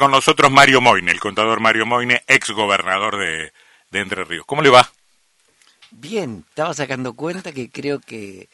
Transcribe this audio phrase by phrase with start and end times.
[0.00, 3.52] Con nosotros Mario Moine, el contador Mario Moine, ex gobernador de,
[3.92, 4.46] Entre Ríos.
[4.46, 4.90] ¿Cómo le va?
[5.90, 8.48] Bien, estaba sacando cuenta que creo que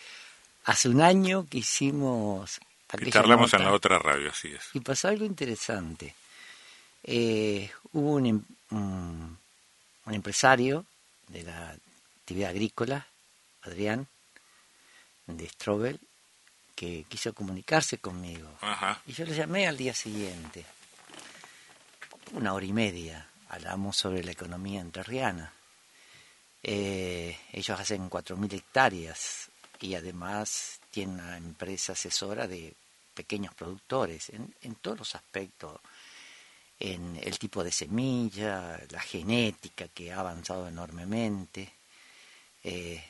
[0.64, 2.58] hace un año que hicimos...
[2.98, 4.70] Y charlamos en la otra radio, así es.
[4.72, 6.16] Y pasó algo interesante.
[7.04, 9.38] Eh, hubo un, em, un,
[10.04, 10.84] un empresario
[11.28, 11.76] de la
[12.22, 13.06] actividad agrícola,
[13.62, 14.08] Adrián,
[15.28, 16.00] de Strobel,
[16.74, 18.48] que quiso comunicarse conmigo.
[19.06, 20.66] Y yo le llamé al día siguiente,
[22.32, 25.52] una hora y media, hablamos sobre la economía entrerriana.
[26.62, 29.48] Eh, ellos hacen 4.000 hectáreas
[29.80, 32.74] y además tienen una empresa asesora de
[33.14, 35.80] pequeños productores en, todos los aspectos,
[36.78, 41.72] en el tipo de semilla, la genética que ha avanzado enormemente.
[42.62, 43.02] Eh,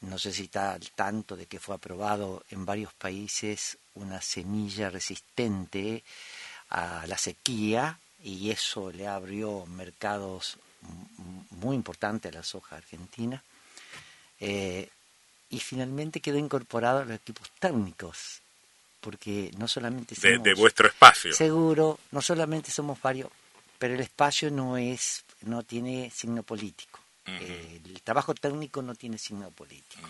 [0.00, 4.90] no sé si está al tanto de que fue aprobado en varios países una semilla
[4.90, 6.02] resistente
[6.70, 10.56] a la sequía y eso le abrió mercados
[11.50, 13.42] muy importantes a la soja argentina.
[14.40, 14.88] Eh,
[15.50, 18.40] y finalmente quedó incorporado a los equipos técnicos,
[19.00, 20.42] porque no solamente somos...
[20.42, 21.32] De, vuestro espacio.
[21.34, 23.30] Seguro, no solamente somos varios,
[23.78, 27.00] pero el espacio no es, no tiene signo político.
[27.26, 30.08] Eh, el trabajo técnico no tiene signo político.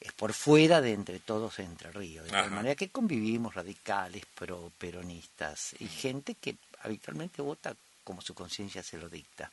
[0.00, 2.24] Es por fuera de entre todos Entre Ríos.
[2.24, 7.74] De tal manera que convivimos radicales, pero peronistas y gente que habitualmente vota
[8.04, 9.50] como su conciencia se lo dicta.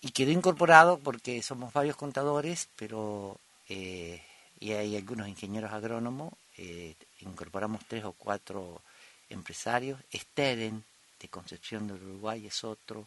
[0.00, 3.38] Y quedó incorporado porque somos varios contadores, pero
[3.68, 4.22] eh,
[4.60, 8.82] y hay algunos ingenieros agrónomos, eh, incorporamos tres o cuatro
[9.28, 10.84] empresarios, Steren
[11.20, 13.06] de Concepción del Uruguay es otro,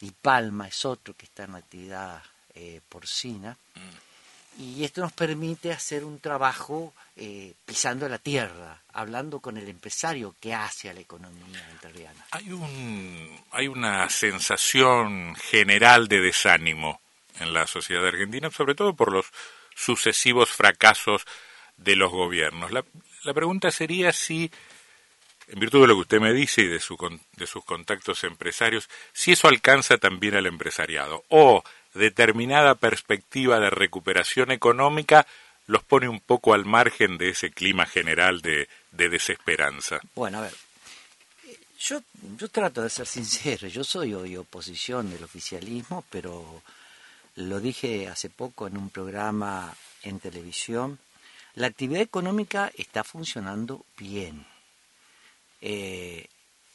[0.00, 2.22] y Palma es otro que está en actividad
[2.54, 3.52] eh, porcina.
[3.74, 4.11] Mm.
[4.58, 10.34] Y esto nos permite hacer un trabajo eh, pisando la tierra, hablando con el empresario
[10.40, 12.26] que hace a la economía entrerriana.
[12.30, 13.40] Hay, un,
[13.70, 17.00] una sensación general de desánimo
[17.40, 19.26] en la sociedad argentina, sobre todo por los
[19.74, 21.24] sucesivos fracasos
[21.76, 22.70] de los gobiernos.
[22.72, 22.84] La,
[23.24, 24.50] la pregunta sería si
[25.48, 26.96] en virtud de lo que usted me dice y de, su,
[27.36, 31.62] de sus contactos empresarios, si eso alcanza también al empresariado o
[31.94, 35.26] determinada perspectiva de recuperación económica
[35.66, 40.00] los pone un poco al margen de ese clima general de, desesperanza.
[40.14, 40.54] Bueno, a ver,
[41.78, 42.00] yo,
[42.36, 46.62] yo trato de ser sincero, yo soy hoy oposición del oficialismo, pero
[47.36, 50.98] lo dije hace poco en un programa en televisión,
[51.54, 54.44] la actividad económica está funcionando bien
[55.60, 56.26] eh,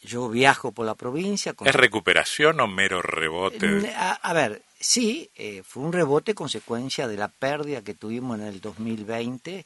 [0.07, 1.53] yo viajo por la provincia.
[1.63, 3.93] ¿Es recuperación o mero rebote?
[3.95, 8.61] A, ver, sí, eh, fue un rebote consecuencia de la pérdida que tuvimos en el
[8.61, 9.65] 2020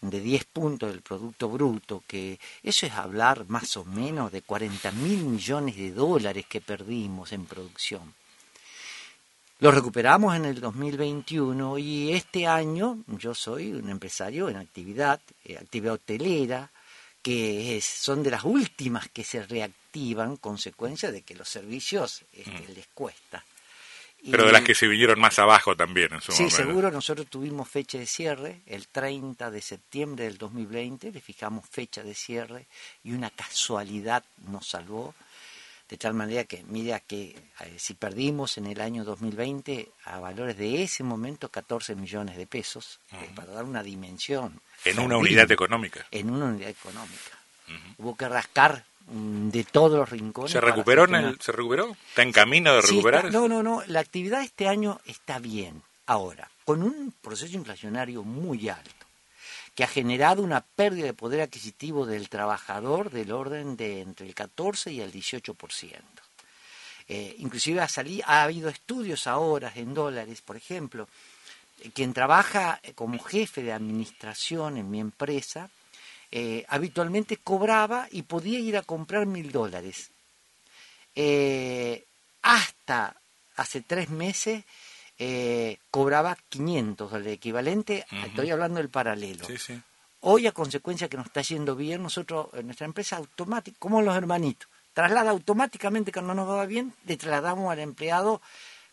[0.00, 4.90] de 10 puntos del Producto Bruto, que eso es hablar más o menos de 40
[4.92, 8.14] mil millones de dólares que perdimos en producción.
[9.58, 15.56] Lo recuperamos en el 2021 y este año yo soy un empresario en actividad, eh,
[15.56, 16.70] actividad hotelera,
[17.26, 22.74] que son de las últimas que se reactivan consecuencia de que los servicios este, mm.
[22.76, 23.44] les cuesta.
[24.30, 27.68] Pero de las que se vinieron más abajo también en su sí, seguro, nosotros tuvimos
[27.68, 32.66] fecha de cierre, el 30 de septiembre del 2020, le fijamos fecha de cierre
[33.02, 35.12] y una casualidad nos salvó,
[35.88, 40.56] de tal manera que, mira que eh, si perdimos en el año 2020 a valores
[40.56, 45.50] de ese momento 14 millones de pesos, eh, para dar una dimensión en una unidad
[45.50, 46.06] económica.
[46.10, 47.38] En una unidad económica.
[47.98, 50.52] Hubo que rascar mm, de todos los rincones.
[50.52, 51.04] ¿Se recuperó?
[51.04, 51.96] En ¿Se recuperó?
[52.08, 53.32] ¿Está en camino de recuperar?
[53.32, 53.82] no, no, no.
[53.86, 55.82] La actividad este año está bien.
[56.06, 59.05] Ahora, con un proceso inflacionario muy alto,
[59.76, 64.34] que ha generado una pérdida de poder adquisitivo del trabajador del orden de entre el
[64.34, 66.00] 14 y el 18%.
[67.08, 71.08] Eh, inclusive ha, salido, ha habido estudios ahora en dólares, por ejemplo,
[71.92, 75.68] quien trabaja como jefe de administración en mi empresa,
[76.32, 80.10] eh, habitualmente cobraba y podía ir a comprar mil dólares.
[81.14, 82.04] Eh,
[82.40, 83.14] hasta
[83.56, 84.64] hace tres meses
[85.18, 89.46] eh, cobraba 500 dólares, equivalente, estoy hablando del paralelo.
[90.20, 94.16] Hoy, a consecuencia que nos está yendo bien, nosotros, en nuestra empresa, automática, como los
[94.16, 98.40] hermanitos, traslada automáticamente cuando nos va bien, le trasladamos al empleado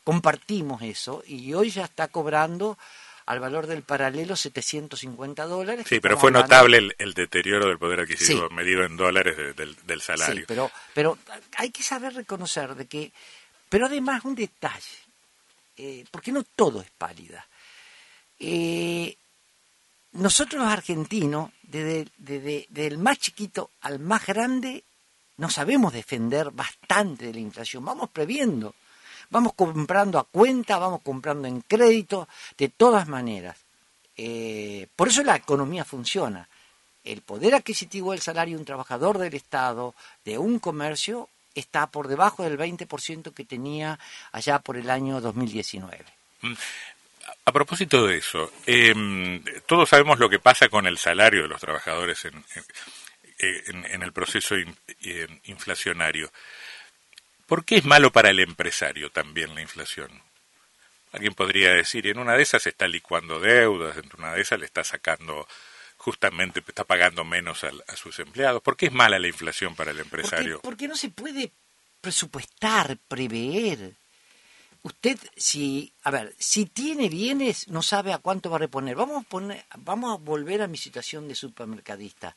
[0.03, 2.77] compartimos eso y hoy ya está cobrando
[3.25, 5.85] al valor del paralelo 750 dólares.
[5.87, 10.41] Sí, pero fue notable el, deterioro del poder adquisitivo medido en dólares del, salario.
[10.41, 11.17] Sí, pero, pero
[11.55, 13.13] hay que saber reconocer de que,
[13.69, 14.97] pero además un detalle,
[15.77, 17.45] eh, porque no todo es pálida.
[18.39, 19.15] Eh,
[20.13, 24.83] nosotros los argentinos, desde, desde, el más chiquito al más grande,
[25.37, 28.75] no sabemos defender bastante de la inflación, vamos previendo,
[29.31, 32.27] vamos comprando a cuenta, vamos comprando en crédito,
[32.57, 33.57] de todas maneras.
[34.15, 36.47] Eh, por eso la economía funciona.
[37.03, 42.07] El poder adquisitivo del salario de un trabajador del Estado, de un comercio, está por
[42.07, 43.99] debajo del 20% que tenía
[44.31, 46.03] allá por el año 2019.
[46.41, 46.53] Mm.
[47.45, 51.59] A propósito de eso, em, todos sabemos lo que pasa con el salario de los
[51.59, 52.43] trabajadores en,
[53.37, 56.31] en, el proceso eh, inflacionario.
[57.45, 60.21] ¿Por qué es malo para el empresario también la inflación?
[61.11, 64.65] Alguien podría decir, en una de esas está licuando deudas, en una de esas le
[64.65, 65.47] está sacando
[66.03, 68.61] justamente está pagando menos a, sus empleados.
[68.61, 70.59] ¿Por qué es mala la inflación para el empresario?
[70.61, 71.53] Porque, no se puede
[72.01, 73.93] presupuestar, prever.
[74.81, 78.97] Usted, si, a ver, si tiene bienes, no sabe a cuánto va a reponer.
[78.97, 82.35] Vamos a, poner, vamos a volver a mi situación de supermercadista.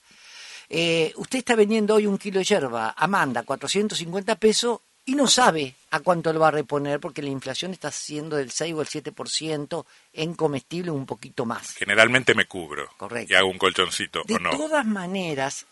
[0.68, 5.76] Eh, usted está vendiendo hoy un kilo de yerba, Amanda, 450 pesos, y no sabe
[5.90, 8.88] a cuánto lo va a reponer porque la inflación está siendo del 6 o el
[8.88, 11.74] 7% en comestible un poquito más.
[11.76, 12.90] Generalmente me cubro.
[12.96, 13.32] Correcto.
[13.32, 14.50] Y hago un colchoncito, de ¿o no?
[14.50, 15.64] De todas maneras,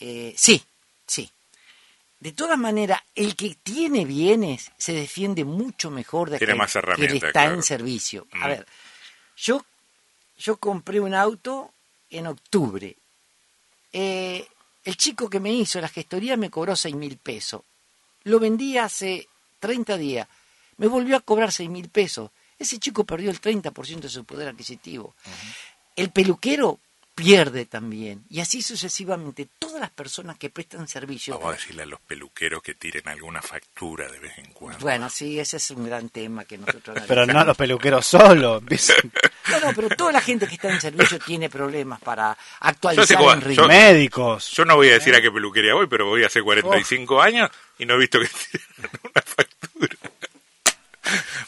[0.00, 0.62] eh, sí,
[1.06, 1.30] sí.
[2.18, 7.04] De todas maneras, el que tiene bienes se defiende mucho mejor de que, más que
[7.04, 8.26] está en servicio.
[8.32, 8.48] A mm.
[8.48, 8.66] ver,
[9.36, 9.64] yo,
[10.38, 11.70] yo compré un auto
[12.08, 12.96] en octubre.
[13.92, 14.46] Eh,
[14.84, 17.60] el chico que me hizo la gestoría me cobró seis mil pesos
[18.24, 19.28] lo vendí hace
[19.60, 20.28] 30 días,
[20.76, 22.30] me volvió a cobrar 6 mil pesos.
[22.58, 25.14] Ese chico perdió el 30% de su poder adquisitivo.
[25.96, 26.78] El peluquero
[27.20, 28.24] pierde también.
[28.30, 31.34] Y así sucesivamente, todas las personas que prestan servicio.
[31.34, 34.78] Vamos a decirle a los peluqueros que tiren alguna factura de vez en cuando.
[34.80, 36.98] Bueno, sí, ese es un gran tema que nosotros.
[37.08, 38.60] pero no los peluqueros solo.
[39.50, 43.40] no, no, pero toda la gente que está en servicio tiene problemas para actualizar en
[43.40, 43.66] ritmo.
[43.66, 44.50] Médicos.
[44.52, 47.86] Yo no voy a decir a qué peluquería voy, pero voy hace 45 años y
[47.86, 49.96] no he visto que tiren una factura.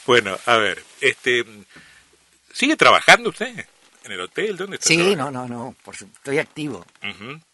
[0.05, 1.45] bueno, a ver, este.
[2.51, 3.65] ¿Sigue trabajando usted?
[4.03, 4.57] ¿En el hotel?
[4.57, 4.87] ¿Dónde está?
[4.87, 6.85] Sí, no, no, no, por estoy activo.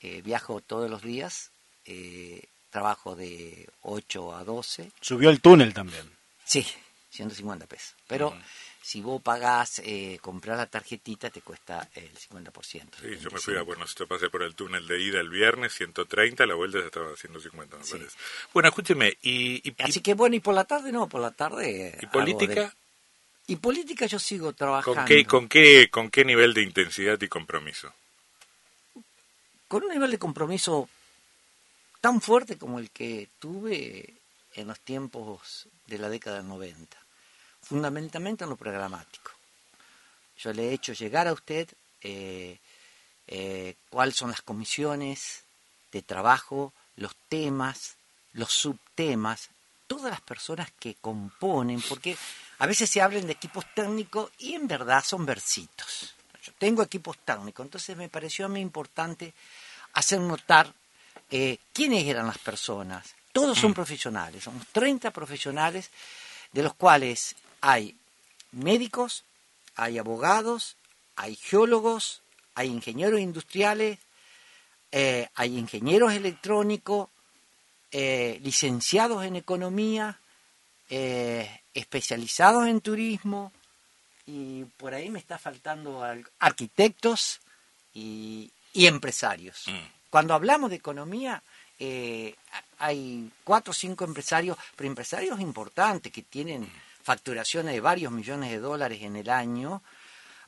[0.01, 1.51] Eh, viajo todos los días,
[1.85, 4.91] eh, trabajo de 8 a 12.
[5.01, 6.09] ¿Subió el túnel también?
[6.43, 6.65] Sí,
[7.11, 7.95] 150 pesos.
[8.07, 8.33] Pero
[8.81, 12.97] si vos pagás, eh, comprar la tarjetita, te cuesta el 50%.
[12.99, 15.73] Sí, yo me fui a Buenos Aires, pasé por el túnel de ida el viernes,
[15.73, 18.17] 130, la vuelta ya estaba a 150, me parece.
[18.53, 21.99] Bueno, escúcheme, y, Así que bueno, y por la tarde no, por la tarde...
[22.01, 22.73] ¿Y política?
[23.49, 24.99] Y política yo sigo trabajando.
[24.99, 27.91] ¿Con qué, con, qué, ¿Con qué nivel de intensidad y compromiso?
[29.67, 30.87] Con un nivel de compromiso
[31.99, 34.13] tan fuerte como el que tuve
[34.53, 36.95] en los tiempos de la década del 90,
[37.63, 39.31] fundamentalmente en lo programático.
[40.37, 41.67] Yo le he hecho llegar a usted
[42.03, 42.59] eh,
[43.25, 45.43] eh, cuáles son las comisiones
[45.91, 47.95] de trabajo, los temas,
[48.33, 49.49] los subtemas,
[49.87, 52.15] todas las personas que componen, porque
[52.59, 56.13] a veces se hablan de equipos técnicos y en verdad son versitos.
[56.43, 59.33] Yo tengo equipos técnicos, entonces me pareció a mí importante
[59.93, 60.73] hacer notar
[61.31, 63.15] eh, quiénes eran las personas.
[63.31, 63.75] Todos son mm.
[63.75, 65.89] profesionales, somos 30 profesionales,
[66.51, 67.95] de los cuales hay
[68.51, 69.23] médicos,
[69.75, 70.75] hay abogados,
[71.15, 72.21] hay geólogos,
[72.55, 73.99] hay ingenieros industriales,
[74.91, 77.09] eh, hay ingenieros electrónicos,
[77.91, 80.19] eh, licenciados en economía,
[80.89, 83.51] eh, especializados en turismo
[84.25, 86.03] y por ahí me está faltando
[86.39, 87.39] arquitectos
[87.93, 89.65] y, empresarios.
[89.67, 90.09] Mm.
[90.09, 91.43] Cuando hablamos de economía,
[91.79, 92.35] eh,
[92.79, 96.69] hay cuatro o cinco empresarios, pero empresarios importantes que tienen
[97.03, 99.81] facturaciones de varios millones de dólares en el año,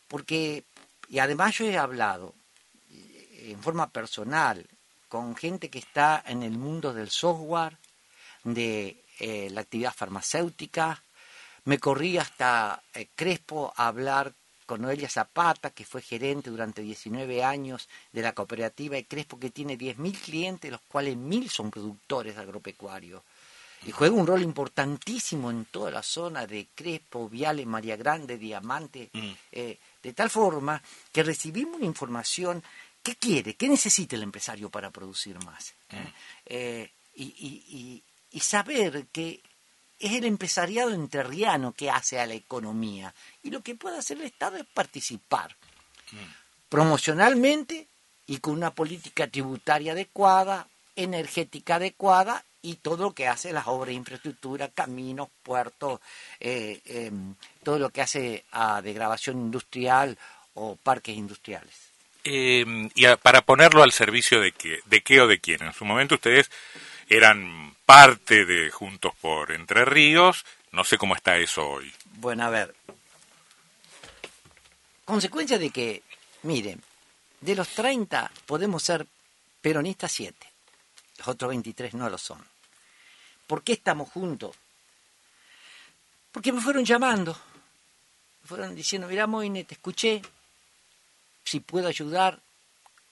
[0.08, 0.64] porque,
[1.10, 2.36] y además yo he hablado
[2.92, 4.66] eh, en forma personal
[5.08, 7.78] con gente que está en el mundo del software,
[8.44, 11.04] de eh, la actividad farmacéutica.
[11.66, 14.34] Me corrí hasta eh, Crespo a hablar
[14.66, 19.52] con Noelia Zapata, que fue gerente durante 19 años de la cooperativa de Crespo, que
[19.52, 23.22] tiene 10.000 clientes, los cuales 1.000 son productores agropecuarios.
[23.86, 29.12] Y juega un rol importantísimo en toda la zona de Crespo, Viale, María Grande, Diamante,
[29.14, 29.32] mm.
[29.52, 32.64] eh, de tal forma que recibimos una información
[33.04, 33.56] ¿Qué quiere?
[33.56, 35.74] ¿Qué necesita el empresario para producir más?
[35.90, 36.56] Mm.
[37.16, 38.04] y, y
[38.40, 39.42] saber que
[40.00, 43.14] es el empresariado enterriano que hace a la economía.
[43.44, 45.56] Y lo que puede hacer el Estado es participar
[46.70, 47.88] promocionalmente
[48.28, 53.88] y con una política tributaria adecuada, energética adecuada y todo lo que hace las obras
[53.88, 56.00] de infraestructura, caminos, puertos,
[56.40, 60.18] eh, em, todo lo que hace a degradación industrial
[60.54, 61.92] o parques industriales.
[62.24, 65.64] Em, y para ponerlo al servicio de qué, de qué o de quién.
[65.64, 66.52] En su momento ustedes
[67.10, 70.46] eran parte de Juntos por Entre Ríos.
[70.72, 71.94] No sé cómo está eso hoy.
[72.14, 72.74] Bueno, a ver.
[75.04, 76.02] Consecuencia de que,
[76.44, 76.82] miren,
[77.42, 79.06] de los 30 podemos ser
[79.62, 80.38] peronistas 7.
[81.18, 82.42] Los otros 23 no lo son.
[83.46, 84.56] ¿Por qué estamos juntos?
[86.32, 87.38] Porque me fueron llamando.
[88.44, 90.22] Me fueron diciendo, mira Moine, te escuché.
[91.44, 92.40] Si puedo ayudar,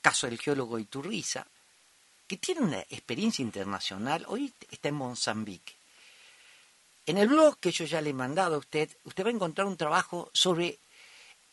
[0.02, 1.46] caso del geólogo Iturriza,
[2.30, 4.24] que tiene una experiencia internacional.
[4.28, 5.74] Hoy está en Mozambique.
[7.08, 9.66] En el blog que yo ya le he mandado a usted, usted va a encontrar
[9.66, 10.78] un trabajo sobre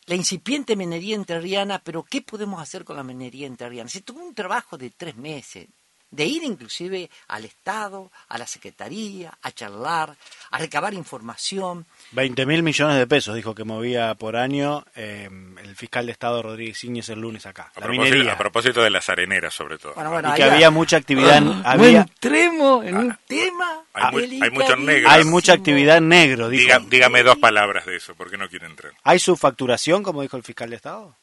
[0.05, 3.89] la incipiente minería enterriana, pero ¿qué podemos hacer con la minería enterriana?
[3.89, 5.67] Se tuvo un trabajo de tres meses,
[6.09, 10.15] de ir inclusive al Estado, a la Secretaría, a charlar,
[10.51, 11.85] a recabar información.
[12.11, 15.29] 20 mil millones de pesos dijo que movía por año eh,
[15.63, 17.63] el fiscal de Estado Rodríguez Iñez el lunes acá.
[17.75, 18.33] A, la propósito, minería.
[18.33, 19.93] a propósito de las areneras, sobre todo.
[19.95, 21.41] Bueno, bueno, y que había mucha actividad.
[21.41, 23.81] No había, entremos en un tema.
[23.93, 25.11] hay mu- hay muchos negros.
[25.13, 26.63] hay mucha actividad en negro, dijo.
[26.69, 28.93] Diga- dígame dos palabras de eso, porque no quiere entrar.
[29.03, 31.15] ¿Hay subfacturación, como dijo el fiscal de Estado?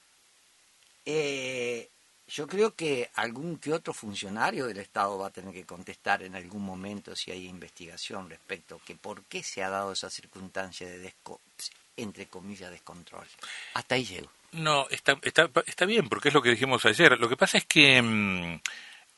[1.07, 1.89] Eh,
[2.27, 6.35] yo creo que algún que otro funcionario del Estado va a tener que contestar en
[6.35, 11.11] algún momento si hay investigación respecto que por qué se ha dado esa circunstancia de
[11.11, 11.39] desco-
[11.97, 13.27] entre comillas descontrol.
[13.75, 14.31] Hasta ahí llego.
[14.53, 17.19] No, está, está, está bien, porque es lo que dijimos ayer.
[17.19, 18.61] Lo que pasa es que mm,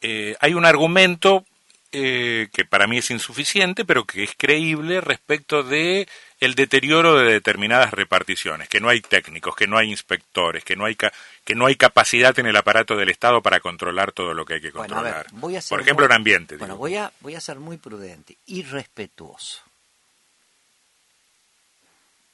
[0.01, 1.45] eh, hay un argumento
[1.93, 6.09] eh, que para mí es insuficiente, pero que es creíble respecto de
[6.41, 10.85] el deterioro de determinadas reparticiones, que no hay técnicos, que no hay inspectores, que no
[10.85, 11.13] hay ca-
[11.45, 14.61] que no hay capacidad en el aparato del Estado para controlar todo lo que hay
[14.61, 15.41] que Bueno, a ver, controlar.
[15.41, 16.57] voy a ser Por ejemplo, muy- en ambiente.
[16.57, 16.79] Bueno, digo.
[16.81, 19.61] voy a, voy a ser muy prudente y respetuoso.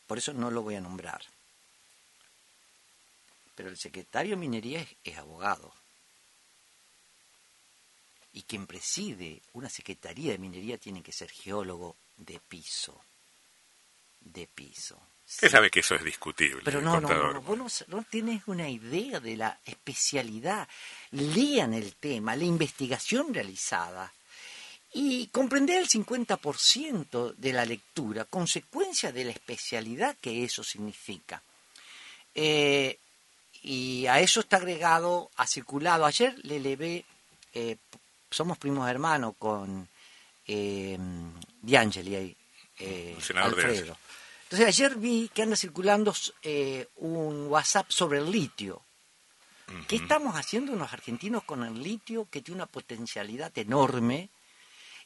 [0.06, 1.22] Por eso no lo voy a nombrar.
[3.54, 5.72] Pero el secretario de Minería es, es abogado.
[8.34, 13.00] Y quien preside una secretaría de minería tiene que ser geólogo de piso.
[14.20, 14.98] De piso.
[15.28, 15.52] Usted Sí.
[15.52, 16.62] sabe que eso es discutible.
[16.64, 20.68] Pero no, no, no, vos no, no tienes una idea de la especialidad.
[21.10, 24.12] Lean el tema, la investigación realizada
[24.94, 31.42] y comprender el 50% de la lectura, consecuencia de la especialidad que eso significa.
[32.34, 32.98] Eh,
[33.62, 36.04] y a eso está agregado, ha circulado.
[36.04, 37.04] Ayer le levé,
[37.54, 37.76] eh,
[38.32, 39.88] somos primos hermanos con
[40.46, 40.98] eh,
[41.60, 42.36] D'Angeli, ahí,
[42.78, 43.96] eh, Alfredo.
[44.44, 46.12] Entonces ayer vi que anda circulando
[46.42, 48.82] eh, un WhatsApp sobre el litio.
[49.88, 54.28] ¿Qué estamos haciendo los argentinos con el litio que tiene una potencialidad enorme?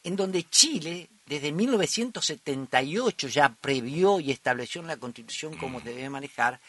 [0.03, 6.61] En donde Chile, desde 1978, ya previó y estableció en la Constitución cómo debe manejar.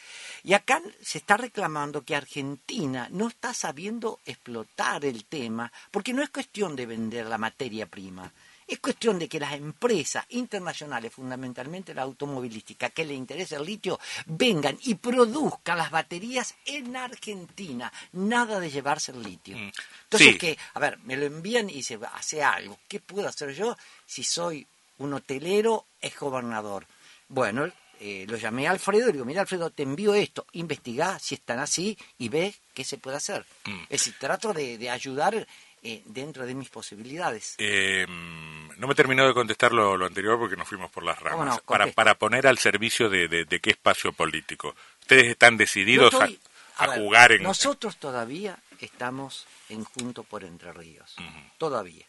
[0.44, 6.22] Y acá se está reclamando que Argentina no está sabiendo explotar el tema, porque no
[6.24, 8.32] es cuestión de vender la materia prima.
[8.68, 13.98] Es cuestión de que las empresas internacionales, fundamentalmente la automovilística, que le interesa el litio,
[14.26, 17.92] vengan y produzcan las baterías en Argentina.
[18.12, 19.56] Nada de llevarse el litio.
[19.58, 19.72] Mm.
[20.04, 20.38] Entonces, Sí.
[20.38, 22.78] que, a ver, me lo envían y se hace algo.
[22.90, 24.68] ¿Qué puedo hacer yo si soy
[24.98, 26.86] un hotelero, ex gobernador?
[27.30, 31.20] Bueno, eh, lo llamé a Alfredo y le digo, mira Alfredo, te envío esto, investigá
[31.20, 33.46] si están así y ve qué se puede hacer.
[33.66, 33.82] Mm.
[33.84, 35.48] Es decir, trato de, de ayudar
[35.84, 37.56] eh, dentro de mis posibilidades.
[37.60, 41.60] Eh, no me terminó de contestar lo, lo anterior porque nos fuimos por las ramas.
[41.62, 44.76] Para, para poner al servicio de, de- de qué espacio político.
[45.02, 46.40] Ustedes están decididos estoy-
[46.78, 47.44] a, a ver, jugar en...
[47.44, 51.16] Nosotros todavía estamos en Junto por Entre Ríos.
[51.58, 52.06] Todavía.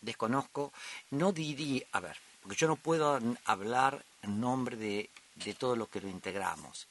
[0.00, 0.72] Desconozco,
[1.10, 5.88] no diría, a ver, porque yo no puedo hablar en nombre de, de todo lo
[5.88, 6.88] que lo integramos.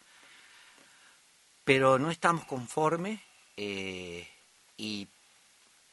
[1.64, 3.20] Pero no estamos conformes
[3.58, 4.28] eh,
[4.78, 5.08] y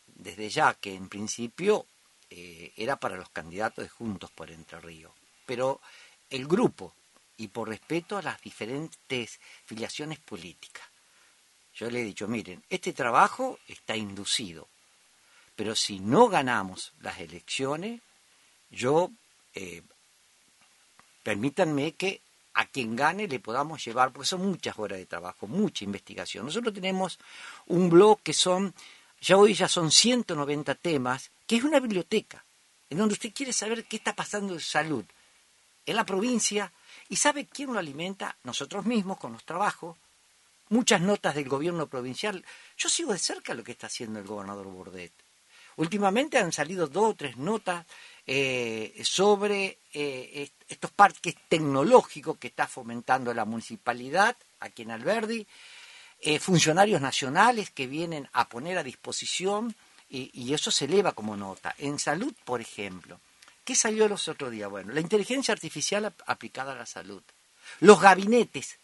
[0.06, 1.86] desde ya que en principio
[2.30, 5.12] eh, era para los candidatos de Juntos por Entre Ríos.
[5.46, 5.80] Pero
[6.30, 6.94] el grupo,
[7.36, 10.86] y por respeto a las diferentes filiaciones políticas,
[11.74, 14.68] yo le he dicho, miren, este trabajo está inducido,
[15.56, 18.00] pero si no ganamos las elecciones,
[18.70, 19.10] yo,
[19.54, 19.82] eh,
[21.24, 22.20] permítanme que
[22.54, 26.46] a quien gane le podamos llevar, porque son muchas horas de trabajo, mucha investigación.
[26.46, 27.18] Nosotros tenemos
[27.66, 28.72] un blog que son,
[29.20, 32.44] ya hoy ya son 190 temas, que es una biblioteca,
[32.90, 35.04] en donde usted quiere saber qué está pasando en salud
[35.86, 36.72] en la provincia
[37.08, 39.96] y sabe quién lo alimenta, nosotros mismos con los trabajos,
[40.68, 42.44] muchas notas del gobierno provincial.
[42.76, 45.12] Yo sigo de cerca lo que está haciendo el gobernador Bordet.
[45.76, 47.84] Últimamente han salido dos o tres notas
[48.26, 55.46] eh, sobre eh, est- estos parques tecnológicos que está fomentando la municipalidad aquí en Alberdi,
[56.20, 59.74] eh, funcionarios nacionales que vienen a poner a disposición
[60.08, 61.74] y, eso se eleva como nota.
[61.78, 63.18] En salud, por ejemplo,
[63.64, 64.70] ¿qué salió los otros días?
[64.70, 67.22] Bueno, la inteligencia artificial aplicada a la salud.
[67.80, 68.78] Los gabinetes,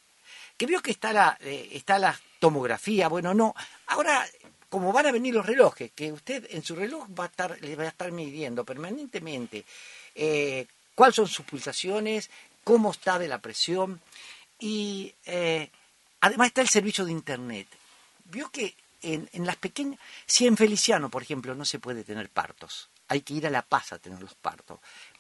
[0.57, 3.55] que vio que está la, está la tomografía, bueno, no.
[3.87, 4.27] Ahora,
[4.71, 7.77] como van a venir los relojes, que usted en su reloj va a estar, le
[7.77, 9.65] va a estar midiendo permanentemente
[10.15, 12.31] eh, cuáles son sus pulsaciones,
[12.63, 14.01] cómo está de la presión,
[14.61, 15.69] y eh,
[16.21, 17.67] además está el servicio de Internet.
[18.27, 22.89] Vio que en, las pequeñas, si en Feliciano, por ejemplo, no se puede tener partos,
[23.09, 24.79] hay que ir a La Paz a tener los partos.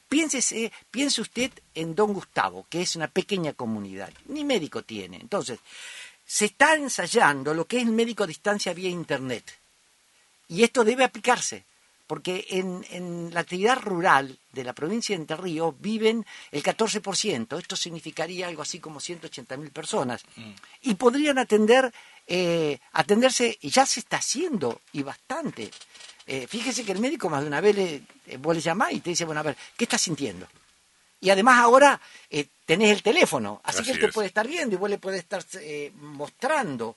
[0.08, 5.16] Piénsese, piense usted en Don Gustavo, que es una pequeña comunidad, ni médico tiene.
[5.16, 5.58] Entonces,
[6.30, 9.52] se está ensayando lo que es el médico a distancia vía Internet.
[10.46, 11.64] Y esto debe aplicarse
[12.06, 17.74] porque en, la actividad rural de la provincia de Entre Ríos viven el 14%, esto
[17.74, 20.50] significaría algo así como 180.000 personas, mm.
[20.82, 21.92] y podrían atender,
[22.26, 25.70] eh, atenderse, y ya se está haciendo, y bastante.
[26.26, 29.00] Eh, fíjese que el médico más de una vez le, eh, vos le llamás y
[29.00, 30.46] te dice, bueno, a ver, ¿qué estás sintiendo?
[31.20, 32.00] Y además ahora
[32.64, 35.44] tenés el teléfono, así, que él te puede estar viendo y vos le puedes estar
[35.96, 36.96] mostrando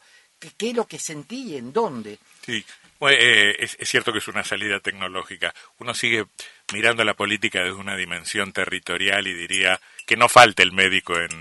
[0.57, 2.17] qué es lo que sentí y en dónde.
[2.45, 2.63] Sí,
[3.09, 5.53] eh, es, cierto que es una salida tecnológica.
[5.79, 6.25] Uno sigue
[6.73, 11.31] mirando la política desde una dimensión territorial y diría que no falte el médico en,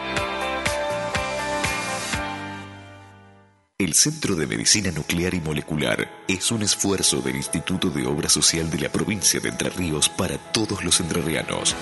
[3.79, 8.70] El Centro de Medicina Nuclear y Molecular es un esfuerzo del Instituto de Obra Social
[8.70, 11.74] de la provincia de Entre Ríos para todos los entrerrianos.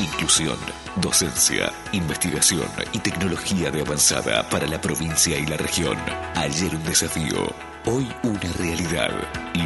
[0.00, 0.56] Inclusión,
[0.96, 5.98] docencia, investigación y tecnología de avanzada para la provincia y la región.
[6.36, 7.52] Ayer un desafío,
[7.84, 9.10] hoy una realidad.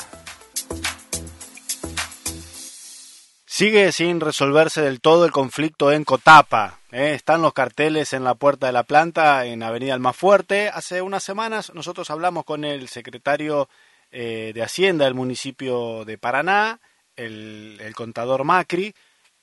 [3.47, 6.79] Sigue sin resolverse del todo el conflicto en Cotapa.
[6.93, 7.15] ¿eh?
[7.15, 10.69] Están los carteles en la puerta de la planta en Avenida Almafuerte.
[10.69, 13.71] Hace unas semanas nosotros hablamos con el secretario
[14.11, 16.81] eh, de Hacienda del municipio de Paraná,
[17.17, 18.95] el, contador Macri,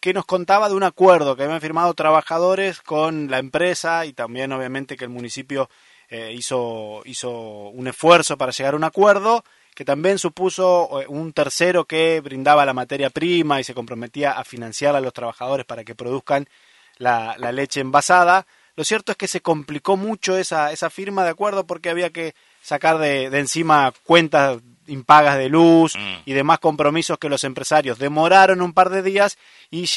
[0.04, 4.52] que nos contaba de un acuerdo que habían firmado trabajadores con la empresa y también
[4.52, 5.70] obviamente que el municipio
[6.10, 7.32] eh, hizo, hizo
[7.70, 12.66] un esfuerzo para llegar a un acuerdo que también supuso eh, un tercero que brindaba
[12.66, 16.50] la materia prima y se comprometía a financiar a los trabajadores para que produzcan
[16.98, 18.46] la, leche envasada.
[18.76, 22.36] Lo cierto es que se complicó mucho esa, esa firma de acuerdo porque había que
[22.62, 26.24] sacar de, de encima cuentas impagas de luz mm.
[26.26, 29.38] y demás compromisos que los empresarios demoraron un par de días
[29.72, 29.90] y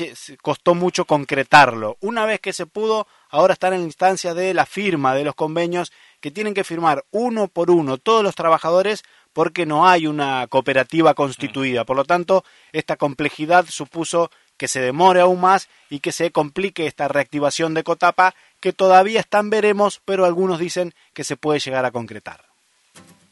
[0.42, 1.96] costó mucho concretarlo.
[2.01, 5.35] Una vez que se pudo, ahora están en la instancia de la firma de los
[5.35, 10.46] convenios que tienen que firmar uno por uno todos los trabajadores porque no hay una
[10.46, 11.85] cooperativa constituida.
[11.85, 16.87] Por lo tanto, esta complejidad supuso que se demore aún más y que se complique
[16.87, 21.85] esta reactivación de Cotapa, que todavía están veremos, pero algunos dicen que se puede llegar
[21.85, 22.45] a concretar.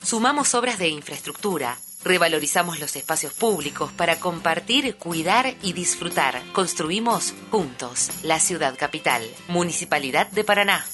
[0.05, 6.43] Sumamos obras de infraestructura, Revalorizamos los espacios públicos para compartir, cuidar y disfrutar.
[6.53, 9.23] Construimos juntos la ciudad capital.
[9.49, 10.85] Municipalidad de Paraná.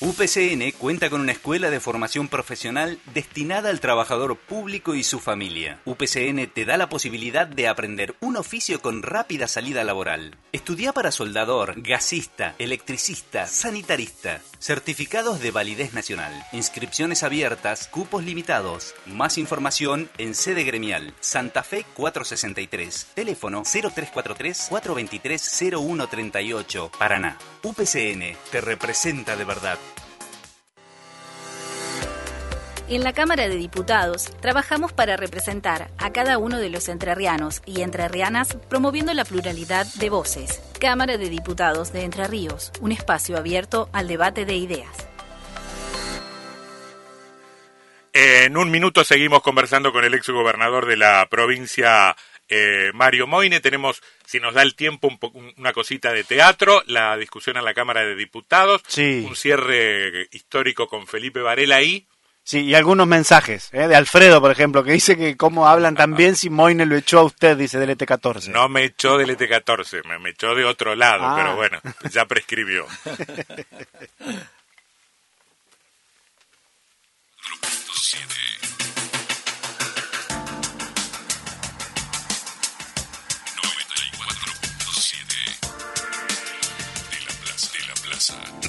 [0.00, 5.78] UPCN cuenta con una escuela de formación profesional destinada al trabajador público y su familia.
[5.84, 10.36] UPCN te da la posibilidad de aprender un oficio con rápida salida laboral.
[10.50, 14.40] Estudia para soldador, gasista, electricista, sanitarista.
[14.58, 16.32] Certificados de validez nacional.
[16.50, 18.96] Inscripciones abiertas, cupos limitados.
[19.06, 21.14] Más información en sede gremial.
[21.20, 23.12] Santa Fe 463.
[23.14, 25.40] Teléfono 0343 423
[25.80, 26.90] 0138.
[26.98, 27.38] Paraná.
[27.62, 29.78] UPCN te representa de verdad.
[32.86, 37.80] En la Cámara de Diputados trabajamos para representar a cada uno de los entrerrianos y
[37.80, 40.60] entrerrianas promoviendo la pluralidad de voces.
[40.80, 45.08] Cámara de Diputados de Entre Ríos, un espacio abierto al debate de ideas.
[48.12, 52.14] En un minuto seguimos conversando con el ex gobernador de la provincia,
[52.50, 53.60] eh, Mario Moine.
[53.60, 55.08] Tenemos, si nos da el tiempo,
[55.56, 61.06] una cosita de teatro, la discusión en la Cámara de Diputados, un cierre histórico con
[61.06, 62.06] Felipe Varela y
[62.46, 63.88] Sí, y algunos mensajes, ¿eh?
[63.88, 67.20] de Alfredo, por ejemplo, que dice que cómo hablan tan bien si Moine lo echó
[67.20, 68.48] a usted, dice del ET14.
[68.48, 71.34] No me echó del ET14, me, echó de otro lado, ah.
[71.36, 71.80] pero bueno,
[72.12, 72.86] ya prescribió.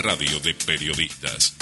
[0.01, 1.55] Radio de Periodistas.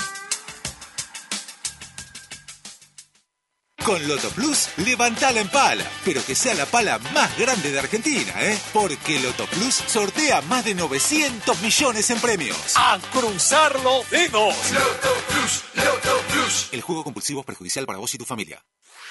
[3.86, 8.34] Con Loto Plus, levantala en pala, pero que sea la pala más grande de Argentina,
[8.40, 8.58] ¿eh?
[8.72, 12.58] Porque Loto Plus sortea más de 900 millones en premios.
[12.78, 14.56] ¡A cruzar los dedos!
[14.72, 16.70] Loto Plus, Loto Plus.
[16.72, 18.64] El juego compulsivo es perjudicial para vos y tu familia.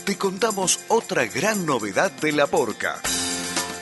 [0.05, 3.01] Te contamos otra gran novedad de La Porca.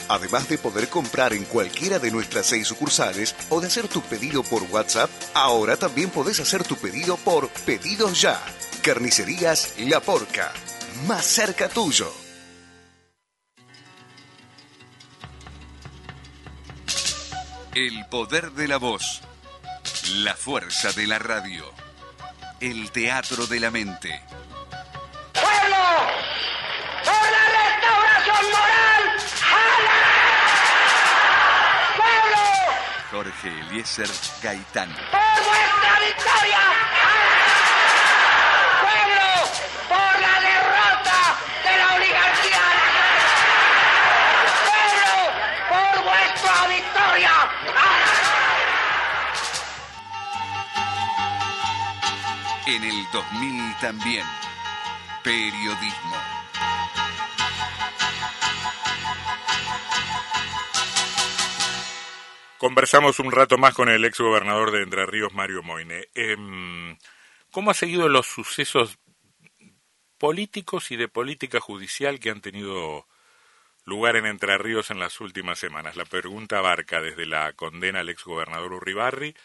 [0.10, 4.43] Además de poder comprar en cualquiera de nuestras seis sucursales o de hacer tu pedido
[4.43, 8.41] por WhatsApp, ahora también podés hacer tu pedido por Pedidos Ya.
[8.82, 10.54] Carnicerías La Porca.
[11.08, 12.12] Más cerca tuyo.
[17.76, 19.22] El poder de la voz.
[20.15, 21.72] La fuerza de la radio.
[22.60, 24.20] El teatro de la mente.
[25.34, 25.78] ¡Pueblo!
[27.04, 28.66] ¡Por la restauración
[33.17, 34.08] Jorge Eliezer
[34.43, 34.89] Gaitán.
[35.10, 36.60] ¡Por vuestra victoria!
[38.80, 39.30] ¡Pueblo!
[39.89, 41.19] ¡Por la derrota
[41.63, 42.65] de la oligarquía!
[44.69, 45.13] ¡Pueblo!
[45.67, 47.34] ¡Por vuestra victoria!
[52.67, 54.25] En el 2000 también.
[55.23, 56.37] Periodismo.
[62.58, 66.10] Conversamos un rato más con el ex gobernador de Entre Ríos, Mario Moine.
[66.15, 66.98] Em,
[67.52, 68.98] ¿Cómo ha seguido los sucesos
[70.17, 73.08] políticos y de política judicial que han tenido
[73.86, 75.96] lugar en Entre Ríos en las últimas semanas?
[75.96, 79.36] La pregunta abarca desde la condena al ex gobernador Urribarri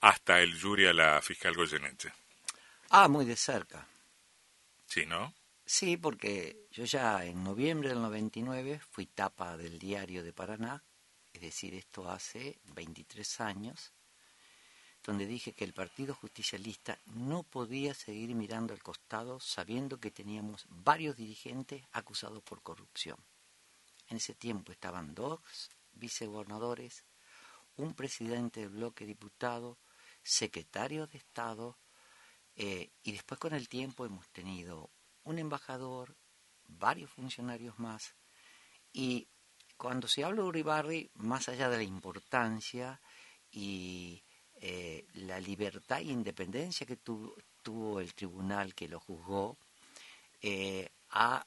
[0.00, 2.12] hasta el jury a la fiscal Goyeneche.
[2.88, 3.86] Ah, muy de cerca.
[4.86, 5.34] Sí, ¿no?
[5.66, 10.82] Sí, porque yo ya en noviembre del 99 fui tapa del diario de Paraná
[11.34, 13.92] es decir, esto hace 23 años,
[15.02, 20.64] donde dije que el Partido Justicialista no podía seguir mirando al costado sabiendo que teníamos
[20.68, 23.18] varios dirigentes acusados por corrupción.
[24.08, 25.40] En ese tiempo estaban dos
[25.92, 27.04] vicegobernadores,
[27.76, 29.76] un presidente del bloque diputado,
[30.22, 31.76] secretario de Estado,
[32.54, 34.88] eh, y después con el tiempo hemos tenido
[35.24, 36.16] un embajador,
[36.68, 38.14] varios funcionarios más,
[38.92, 39.28] y
[39.76, 43.00] cuando se habla de Uribarri, más allá de la importancia
[43.50, 44.22] y
[44.60, 49.58] eh, la libertad e independencia que tuvo el tribunal que lo juzgó,
[50.40, 51.46] eh, ha,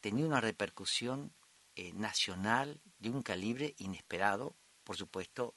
[0.00, 1.32] tenido una repercusión
[1.74, 4.54] eh, nacional de un calibre inesperado,
[4.84, 5.54] por supuesto,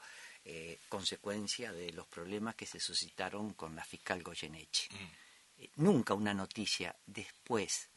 [0.89, 4.89] consecuencia de los problemas que se suscitaron con la fiscal Goyeneche.
[4.91, 5.83] Mm.
[5.83, 7.91] nunca una noticia después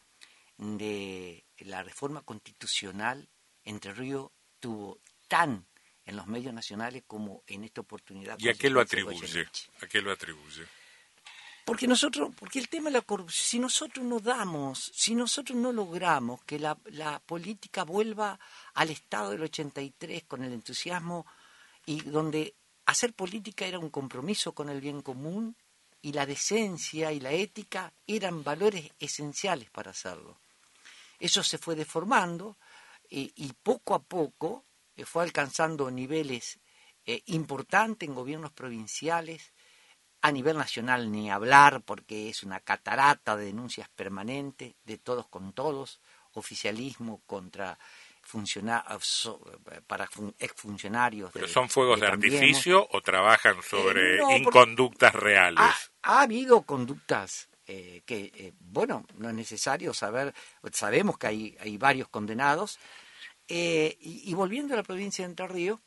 [0.59, 3.27] de la reforma constitucional
[3.65, 5.67] entre Río tuvo tan
[6.05, 8.39] en los medios nacionales como en esta oportunidad.
[8.39, 9.47] ¿Y a qué lo atribuye?
[9.81, 10.65] ¿A qué lo atribuye?
[11.65, 15.73] Porque nosotros, porque el tema de la corrupción, si nosotros no damos, si nosotros no
[15.73, 18.39] logramos que la, la política vuelva
[18.75, 21.25] al estado del 83 con el entusiasmo
[21.87, 25.57] y donde hacer política era un compromiso con el bien común
[26.03, 30.37] y la decencia y la ética eran valores esenciales para hacerlo.
[31.19, 32.59] Eso se fue deformando
[33.09, 34.65] y, poco a poco
[34.97, 36.59] eh, fue alcanzando niveles
[37.07, 39.53] eh, importantes en gobiernos provinciales,
[40.23, 45.53] a nivel nacional ni hablar porque es una catarata de denuncias permanentes de todos con
[45.53, 46.01] todos,
[46.33, 47.79] oficialismo contra
[48.23, 49.31] funcionarios
[49.87, 51.31] para exfuncionarios.
[51.33, 55.93] ¿Pero son fuegos de, artificio o trabajan sobre eh, inconductas reales?
[56.03, 60.35] Ha, habido conductas eh, que, eh, bueno, no es necesario saber,
[60.73, 62.79] sabemos que hay, hay varios condenados.
[63.47, 65.81] Y, y, volviendo a la provincia de Entre Ríos,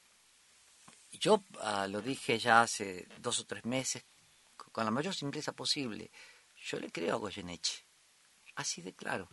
[1.12, 4.04] yo ah, lo dije ya hace dos o tres meses,
[4.72, 6.12] con la mayor simpleza posible.
[6.64, 7.84] Yo le creo a Goyeneche,
[8.56, 9.28] así de claro,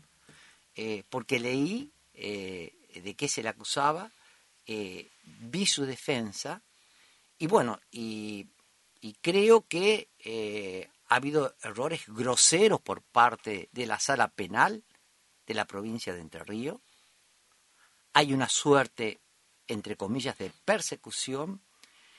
[0.75, 4.11] eh, porque leí eh, de qué se le acusaba,
[4.67, 6.63] eh, vi su defensa,
[7.39, 8.47] y bueno, y,
[9.21, 10.09] creo que
[11.15, 14.83] ha habido errores groseros por parte de la sala penal
[15.47, 16.81] de la provincia de Entre Ríos.
[18.15, 19.21] Hay una suerte,
[19.69, 21.61] entre comillas, de persecución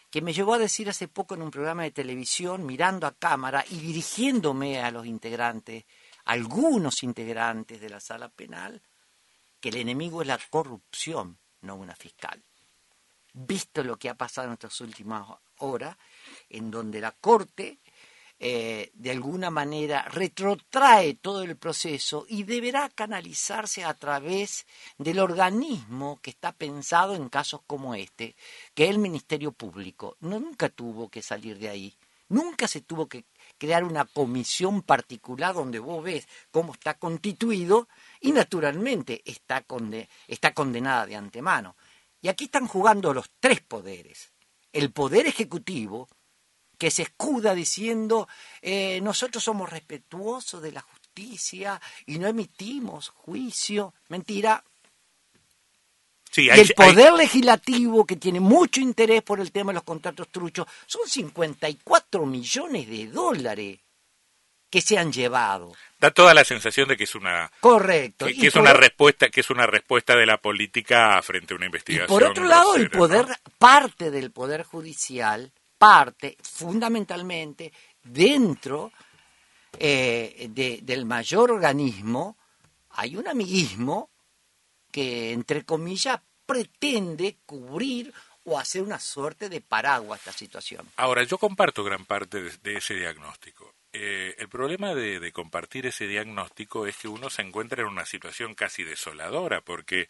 [0.10, 3.65] que me llevó a decir hace poco en un programa de televisión, mirando a cámara
[3.69, 5.84] y dirigiéndome a los integrantes,
[6.23, 8.81] algunos integrantes de la sala penal,
[9.60, 12.41] que el enemigo es la corrupción, no una fiscal.
[13.34, 15.27] Visto lo que ha pasado en estas últimas
[15.58, 15.97] horas,
[16.47, 17.81] en donde la Corte
[18.38, 24.65] eh, de alguna manera retrotrae todo el proceso y deberá canalizarse a través
[24.98, 28.36] del organismo que está pensado en casos como este,
[28.74, 30.17] que es el Ministerio Público.
[30.19, 31.93] nunca tuvo que salir de ahí,
[32.28, 33.24] nunca se tuvo que
[33.58, 37.88] crear una comisión particular donde vos ves cómo está constituido
[38.19, 39.65] y naturalmente está,
[40.28, 41.78] está condenada de antemano.
[42.21, 44.34] Y aquí están jugando los tres poderes.
[44.74, 46.10] El poder ejecutivo,
[46.77, 48.27] que se escuda diciendo
[48.61, 53.93] eh, nosotros somos respetuosos de la justicia y no emitimos juicio.
[54.09, 54.63] Mentira.
[56.35, 60.67] y el poder legislativo, que tiene mucho interés por el tema de los contratos truchos,
[60.85, 63.79] son 54 millones de dólares
[64.69, 65.73] que se han llevado.
[65.99, 69.49] Da toda la sensación de que es una correcto que, es una respuesta que es
[69.49, 72.09] una respuesta de la política frente a una investigación.
[72.09, 73.25] por otro lado, el poder
[73.57, 77.71] parte del poder judicial parte fundamentalmente
[78.03, 78.91] dentro
[79.77, 82.38] eh, del mayor organismo,
[82.91, 84.09] hay un amiguismo
[84.91, 88.13] que, entre comillas, pretende cubrir
[88.45, 90.88] o hacer una suerte de paraguas esta situación.
[90.97, 93.73] Ahora, yo comparto gran parte de, ese diagnóstico.
[93.91, 98.05] Eh, el problema de, de, compartir ese diagnóstico es que uno se encuentra en una
[98.05, 100.07] situación casi desoladora, porque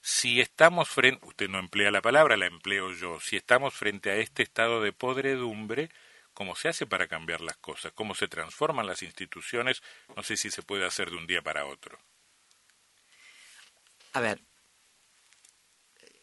[0.00, 4.16] si estamos frente, usted no emplea la palabra, la empleo yo, si estamos frente a
[4.16, 5.90] este estado de podredumbre,
[6.34, 7.92] ¿cómo se hace para cambiar las cosas?
[7.92, 9.82] ¿Cómo se transforman las instituciones?
[10.16, 11.98] No sé si se puede hacer de un día para otro.
[14.12, 14.40] A ver,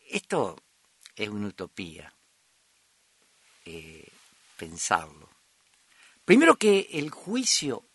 [0.09, 0.61] esto
[1.15, 2.13] es una utopía,
[3.65, 4.07] eh,
[4.57, 5.29] pensarlo.
[6.23, 7.87] Primero que el juicio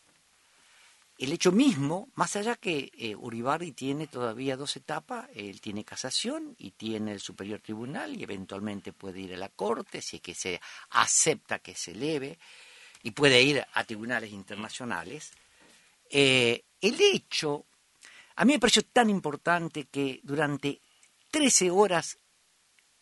[1.21, 6.55] el hecho mismo, más allá que eh, Uribarri tiene todavía dos etapas, él tiene casación
[6.57, 10.35] y tiene el superior tribunal y eventualmente puede ir a la corte si es que
[10.35, 12.39] se acepta que se eleve
[13.03, 15.33] y puede ir a tribunales internacionales.
[16.09, 17.67] Eh, el hecho,
[18.37, 20.81] a mí me pareció tan importante que durante
[21.31, 22.17] 13 horas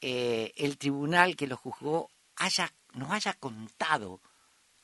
[0.00, 4.20] eh, el tribunal que lo juzgó haya, nos haya contado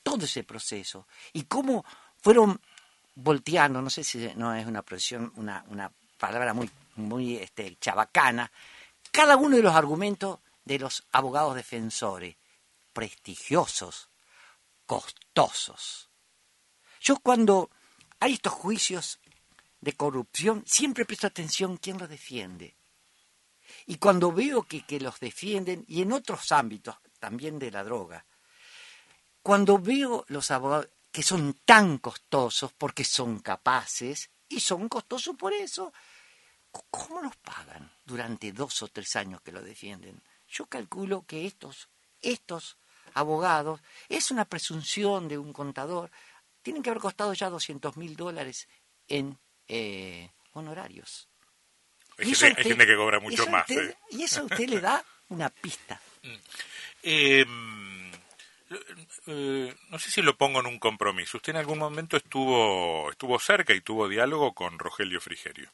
[0.05, 1.85] todo ese proceso y cómo
[2.16, 2.61] fueron
[3.14, 8.50] volteando, no sé si no es una presión, una, una palabra muy, muy este, chabacana,
[9.11, 12.37] cada uno de los argumentos de los abogados defensores,
[12.92, 14.09] prestigiosos,
[14.87, 16.09] costosos.
[17.00, 17.70] Yo cuando
[18.20, 19.18] hay estos juicios
[19.81, 22.74] de corrupción, siempre presto atención quién los defiende.
[23.87, 28.24] Y cuando veo que, que los defienden, y en otros ámbitos, también de la droga,
[29.42, 35.53] cuando veo los abogados, que son tan costosos porque son capaces y son costosos por
[35.53, 35.92] eso.
[36.90, 40.20] ¿Cómo los pagan durante dos o tres años que lo defienden?
[40.48, 41.88] Yo calculo que estos,
[42.20, 42.79] estos
[43.14, 46.11] abogados, es una presunción de un contador,
[46.62, 48.66] tienen que haber costado ya 200 mil dólares
[49.07, 51.29] en eh, honorarios.
[52.18, 53.66] Hay, gente, que cobra mucho más.
[54.11, 56.00] ¿Y eso a usted le da una pista.
[57.07, 57.44] Eh,
[59.27, 61.37] eh, no sé si lo pongo en un compromiso.
[61.37, 65.70] Usted en algún momento estuvo, estuvo cerca y tuvo diálogo con Rogelio Frigerio,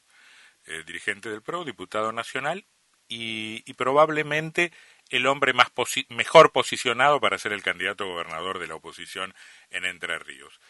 [0.67, 2.65] eh, dirigente del PRO, diputado nacional,
[3.09, 4.73] y, probablemente
[5.09, 5.69] el hombre más
[6.11, 9.35] mejor posicionado para ser el candidato gobernador de la oposición
[9.71, 10.61] en Entre Ríos.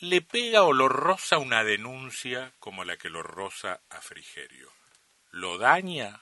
[0.00, 4.72] ¿Le pega o lo roza una denuncia como la que lo roza a Frigerio?
[5.30, 6.20] ¿Lo daña?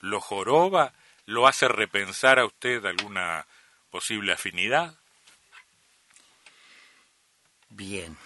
[0.00, 0.94] ¿Lo joroba?
[1.26, 3.46] ¿Lo hace repensar a usted alguna
[3.90, 4.96] posible afinidad?
[7.68, 8.16] Bien.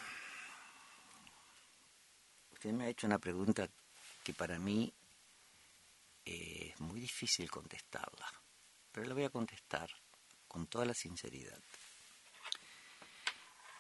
[2.53, 3.69] Usted me ha hecho una pregunta
[4.23, 4.93] que para mí
[6.25, 8.27] eh, es muy difícil contestarla,
[8.93, 9.91] pero la voy a contestar
[10.49, 11.59] con toda la sinceridad.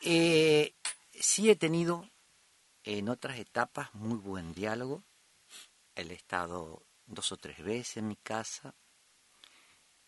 [0.03, 0.75] Eh,
[1.12, 2.11] sí he tenido
[2.83, 5.03] en otras etapas muy buen diálogo.
[5.94, 8.75] He estado dos o tres veces en mi casa.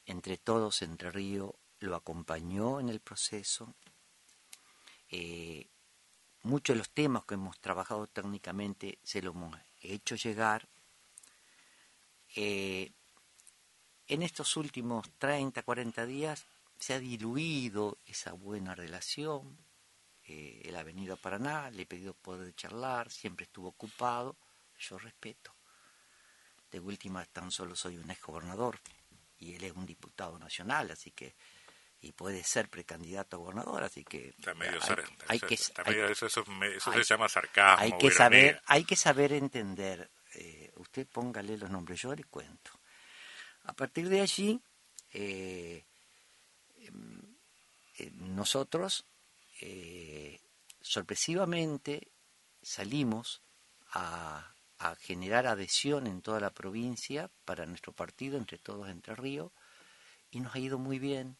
[0.04, 3.74] Entre todos, Entre Río lo acompañó en el proceso.
[5.10, 5.68] Eh,
[6.42, 10.68] muchos de los temas que hemos trabajado técnicamente se lo hemos hecho llegar.
[12.34, 12.92] Eh,
[14.08, 16.46] en estos últimos 30, 40 días
[16.78, 19.58] se ha diluido esa buena relación.
[20.24, 24.36] Eh, él ha venido a Paraná, le he pedido poder charlar, siempre estuvo ocupado,
[24.78, 25.54] yo respeto.
[26.70, 28.78] De última, tan solo soy un ex gobernador
[29.38, 31.34] y él es un diputado nacional, así que
[32.00, 34.34] y puede ser precandidato a gobernador, así que
[35.26, 37.84] hay, que eso, se llama sarcasmo.
[37.84, 40.10] Hay que saber, hay que saber entender.
[40.34, 42.70] Eh, usted póngale los nombres, yo le cuento.
[43.64, 44.60] A partir de allí,
[45.12, 45.84] eh,
[46.78, 47.36] em,
[47.98, 49.06] eh, nosotros
[50.82, 52.12] sorpresivamente
[52.62, 53.42] salimos
[53.92, 59.50] a, a generar adhesión en toda la provincia para nuestro partido, entre todos Entre Ríos,
[60.30, 61.38] y nos ha ido muy bien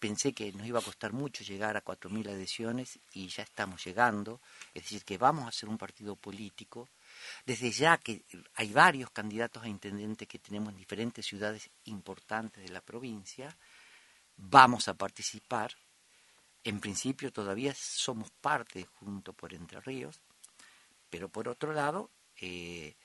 [0.00, 4.40] pensé que nos iba a costar mucho llegar a 4.000 adhesiones y ya estamos llegando,
[4.72, 6.88] es decir, que vamos a ser un partido político.
[7.44, 12.70] Desde ya que hay varios candidatos a intendente que tenemos en diferentes ciudades importantes de
[12.70, 13.54] la provincia,
[14.36, 15.76] vamos a participar.
[16.64, 20.20] En principio todavía somos parte junto por Entre Ríos,
[21.10, 22.10] pero por otro lado
[22.40, 22.96] eh,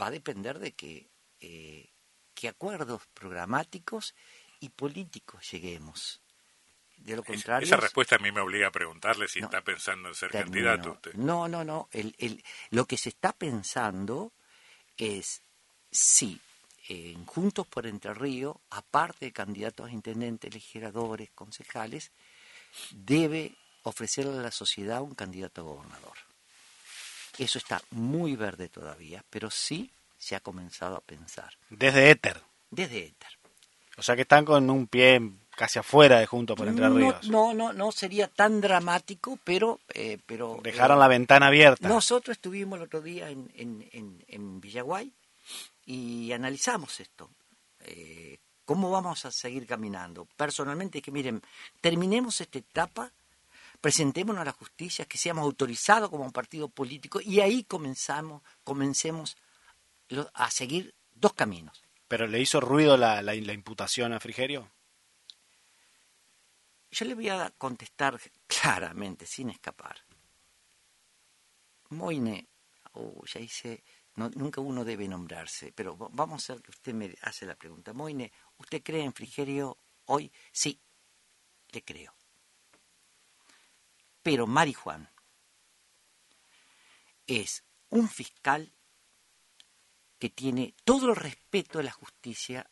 [0.00, 1.08] va a depender de que,
[1.40, 1.90] eh,
[2.34, 4.14] qué acuerdos programáticos
[4.58, 6.23] y políticos lleguemos.
[6.96, 7.66] De lo contrario.
[7.66, 11.14] Esa respuesta a mí me obliga a preguntarle si está pensando en ser candidato usted.
[11.14, 11.88] No, no, no.
[11.92, 14.32] El, el, lo que se está pensando
[14.96, 15.42] es
[15.90, 16.40] si
[16.88, 22.10] en Juntos por Entre Ríos, aparte de candidatos a intendentes, legisladores, concejales,
[22.90, 26.16] debe ofrecerle a la sociedad un candidato a gobernador.
[27.38, 31.52] Eso está muy verde todavía, pero sí se ha comenzado a pensar.
[31.70, 32.40] Desde Éter.
[32.70, 33.30] Desde Éter.
[33.96, 35.20] O sea que están con un pie
[35.56, 37.28] casi afuera de Juntos por Entre Ríos.
[37.28, 39.80] No, no, no sería tan dramático, pero...
[39.92, 41.88] Eh, pero Dejaron la ventana abierta.
[41.88, 45.12] Nosotros estuvimos el otro día en, en, en, Villaguay
[45.86, 47.30] y analizamos esto.
[47.80, 50.26] Eh, ¿Cómo vamos a seguir caminando?
[50.36, 51.42] Personalmente, que miren,
[51.80, 53.12] terminemos esta etapa,
[53.80, 59.36] presentémonos a la justicia, que seamos autorizados como un partido político y ahí comenzamos, comencemos
[60.32, 61.82] a seguir dos caminos.
[62.08, 64.70] ¿Pero le hizo ruido la, la, la imputación a Frigerio?
[66.94, 69.96] Yo le voy a contestar claramente, sin escapar.
[71.88, 72.46] Moine,
[72.92, 73.82] oh, ya hice,
[74.14, 77.92] nunca uno debe nombrarse, pero vamos a ver que usted me hace la pregunta.
[77.92, 80.30] Moine, ¿usted cree en Frigerio hoy?
[80.52, 80.80] Sí,
[81.72, 82.14] le creo.
[84.22, 85.10] Pero Mari Juan
[87.26, 88.72] es un fiscal
[90.20, 92.70] que tiene todo el respeto de la justicia,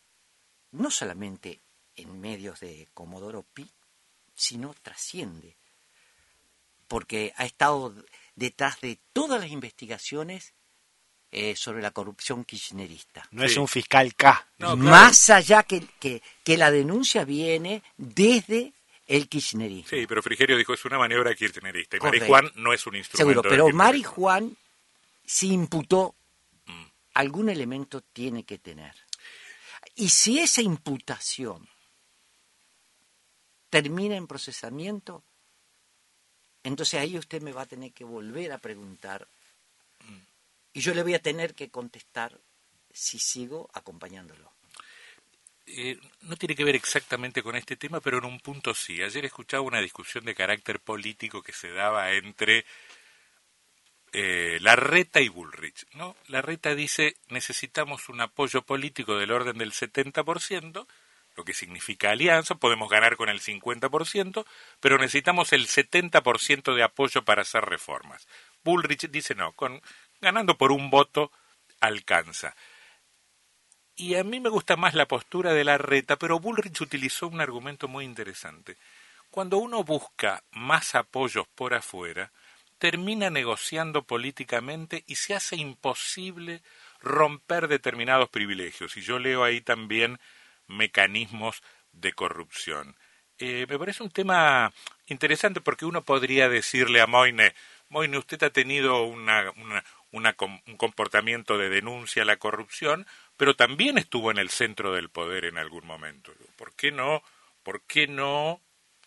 [0.71, 1.61] no solamente
[1.97, 3.69] en medios de Comodoro Pi,
[4.35, 5.57] sino trasciende,
[6.89, 7.95] porque ha estado
[8.35, 10.55] detrás de todas las investigaciones
[11.31, 13.27] eh, sobre la corrupción kirchnerista.
[13.31, 14.47] No es un fiscal K.
[14.77, 18.75] Más allá que, que, la denuncia viene desde
[19.07, 19.89] el kirchnerismo.
[19.89, 23.43] Sí, pero Frigerio dijo es una maniobra kirchnerista y Marijuán no es un instrumento.
[23.43, 24.57] Seguro, pero Marijuán
[25.25, 26.15] si imputó
[26.67, 26.85] mm.
[27.15, 28.95] algún elemento tiene que tener.
[29.95, 31.67] Y si esa imputación
[33.73, 35.25] termina en procesamiento,
[36.63, 39.27] entonces ahí usted me va a tener que volver a preguntar
[40.75, 42.39] y yo le voy a tener que contestar
[42.93, 44.53] si sigo acompañándolo.
[45.65, 49.03] Eh, no tiene que ver exactamente con este tema, pero en un punto sí.
[49.03, 52.67] Ayer escuchaba una discusión de carácter político que se daba entre
[54.13, 55.87] eh, Larreta y Bullrich.
[55.95, 56.15] ¿no?
[56.29, 60.87] Larreta dice necesitamos un apoyo político del orden del 70%,
[61.37, 64.45] lo que significa alianza, podemos ganar con el 50%,
[64.81, 68.27] pero necesitamos el 70% de apoyo para hacer reformas.
[68.65, 69.83] Bullrich dice no, con,
[70.21, 71.33] ganando por un voto
[71.81, 72.55] alcanza.
[73.95, 77.89] Y a mí me gusta más la postura de Larreta, pero Bullrich utilizó un argumento
[77.89, 78.77] muy interesante.
[79.31, 82.33] Cuando uno busca más apoyos por afuera,
[82.79, 86.63] termina negociando políticamente y se hace imposible
[87.01, 88.97] romper determinados privilegios.
[88.97, 90.19] Y yo leo ahí también
[90.67, 92.97] mecanismos de corrupción.
[93.39, 94.73] Eh, me parece un tema
[95.07, 97.55] interesante porque uno podría decirle a Moine,
[97.89, 99.53] Moine, usted ha tenido una,
[100.13, 103.07] un comportamiento de denuncia a la corrupción,
[103.37, 106.33] pero también estuvo en el centro del poder en algún momento.
[106.57, 107.23] ¿Por qué no,
[107.63, 108.61] por qué no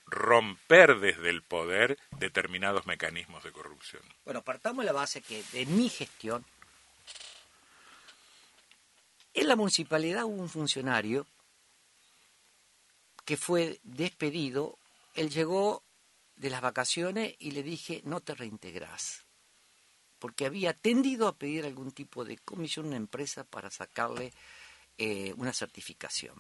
[0.07, 4.03] romper desde el poder determinados mecanismos de corrupción.
[4.23, 6.45] Bueno, partamos de la base que de mi gestión,
[9.33, 11.25] en la municipalidad hubo un funcionario
[13.25, 14.77] que fue despedido,
[15.15, 15.83] él llegó
[16.35, 19.25] de las vacaciones y le dije, no te reintegras,
[20.19, 24.31] porque había tendido a pedir algún tipo de comisión a una empresa para sacarle
[24.97, 26.35] eh, una certificación.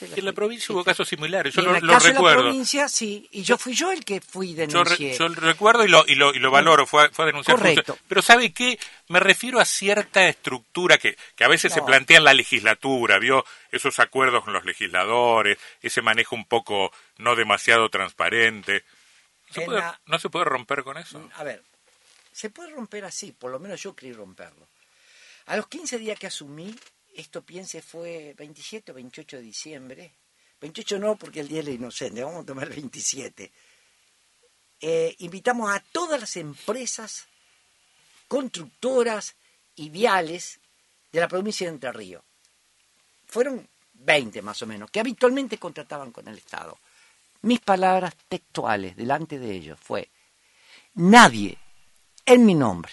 [0.00, 2.12] En la provincia hubo casos similares, yo lo, en recuerdo.
[2.12, 5.16] De la provincia, sí, y yo fui yo el que fui denuncié.
[5.16, 7.56] Yo, recuerdo y lo, y lo, y lo valoro, fue, fue a denunciar.
[7.56, 7.96] Correcto.
[8.08, 8.78] Pero ¿sabe qué?
[9.08, 13.44] Me refiero a cierta estructura que, que a veces se plantea en la legislatura, ¿vio?
[13.70, 18.84] Esos acuerdos con los legisladores, ese manejo un poco no demasiado transparente.
[20.06, 21.30] ¿No se puede romper con eso?
[21.36, 21.62] A ver,
[22.32, 24.66] se puede romper así, por lo menos yo creí romperlo.
[25.46, 26.74] A los 15 días que asumí,
[27.14, 30.12] esto piense fue 27 o 28 de diciembre.
[30.60, 33.52] 28 no, porque el día de la inocente, vamos a tomar 27.
[34.80, 37.26] Eh, invitamos a todas las empresas
[38.28, 39.34] constructoras
[39.76, 40.58] y viales
[41.12, 42.22] de la provincia de Entre Ríos.
[43.26, 46.78] Fueron 20 más o menos, que habitualmente contrataban con el Estado.
[47.42, 50.08] Mis palabras textuales delante de ellos fue,
[50.94, 51.58] nadie
[52.26, 52.92] en mi nombre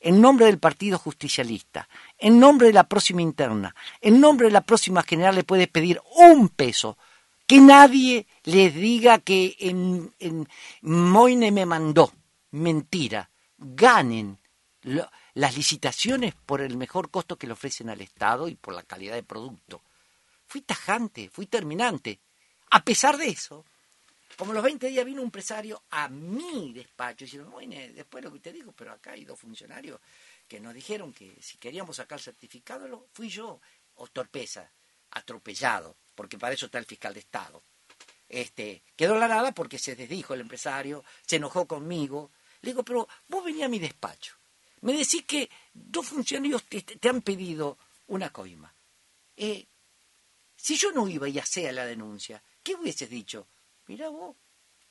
[0.00, 1.88] en nombre del Partido Justicialista,
[2.18, 6.00] en nombre de la próxima interna, en nombre de la próxima general le puede pedir
[6.16, 6.96] un peso.
[7.46, 10.12] Que nadie les diga que en,
[10.82, 12.12] Moine me mandó.
[12.50, 13.30] Mentira.
[13.56, 14.38] Ganen
[15.34, 19.14] las licitaciones por el mejor costo que le ofrecen al Estado y por la calidad
[19.14, 19.80] de producto.
[20.46, 22.20] Fui tajante, fui terminante.
[22.70, 23.64] A pesar de eso,
[24.38, 28.38] como los 20 días vino un empresario a mi despacho diciendo, bueno, después lo que
[28.38, 30.00] te digo, pero acá hay dos funcionarios
[30.46, 33.60] que nos dijeron que si queríamos sacar certificado, lo, fui yo,
[33.96, 34.70] o torpeza,
[35.10, 37.64] atropellado, porque para eso está el fiscal de Estado.
[38.28, 42.30] Este, quedó la nada porque se desdijo el empresario, se enojó conmigo.
[42.60, 44.36] Le digo, pero vos venís a mi despacho.
[44.82, 47.76] Me decís que dos funcionarios te, han pedido
[48.06, 48.72] una coima.
[49.36, 49.66] Eh,
[50.54, 53.48] si yo no iba y hacía la denuncia, ¿qué hubieses dicho?
[53.88, 54.36] Mira vos,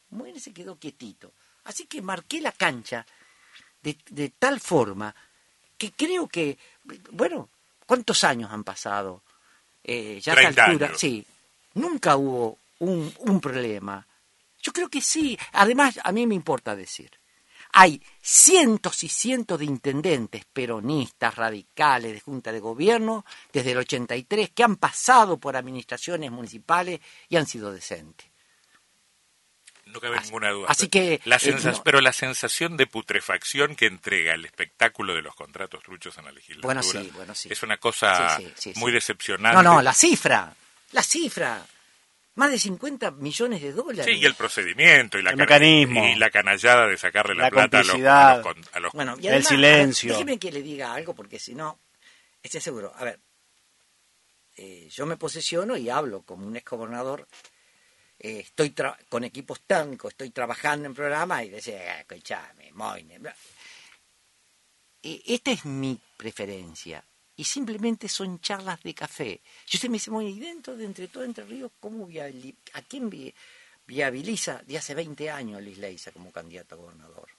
[0.09, 1.33] Moine se quedó quietito.
[1.65, 3.05] Así que marqué la cancha
[3.81, 5.13] de, tal forma
[5.77, 6.57] que creo que,
[7.11, 7.49] bueno,
[7.85, 9.23] ¿cuántos años han pasado?
[9.83, 11.25] Eh, ya a altura, sí,
[11.75, 14.05] nunca hubo un, un problema.
[14.61, 15.37] Yo creo que sí.
[15.53, 17.11] Además, a mí me importa decir,
[17.73, 24.49] hay cientos y cientos de intendentes peronistas, radicales, de junta de gobierno, desde el 83,
[24.49, 28.26] que han pasado por administraciones municipales y han sido decentes.
[29.91, 30.67] No cabe ninguna duda.
[30.69, 35.35] Así que, la eh, Pero la sensación de putrefacción que entrega el espectáculo de los
[35.35, 36.81] contratos truchos en la legislatura
[37.13, 38.39] bueno, sí, es una cosa
[38.75, 39.55] muy decepcionante.
[39.55, 40.53] No, no, la cifra,
[40.91, 41.65] la cifra.
[42.35, 44.05] Más de 50 millones de dólares.
[44.05, 46.05] Sí, y el procedimiento y la, mecanismo.
[46.05, 50.13] y la canallada de sacarle la, plata a los, Bueno, el silencio.
[50.13, 51.79] déjeme que le diga algo porque si no,
[52.43, 52.93] estoy seguro.
[52.95, 53.19] A ver,
[54.55, 57.27] eh, yo me posesiono y hablo como un exgobernador
[58.19, 58.73] eh, estoy
[59.09, 63.19] con equipos técnicos, estoy trabajando en programas y decía, escuchame, Moine.
[65.01, 67.03] esta es mi preferencia.
[67.35, 69.41] Y simplemente son charlas de café.
[69.67, 72.07] Yo se me dice, y dentro de Entre Todo Entre Ríos, ¿cómo
[72.73, 73.11] ¿a quién
[73.85, 77.36] viabiliza de hace 20 años Liz Leisa como candidato a gobernador?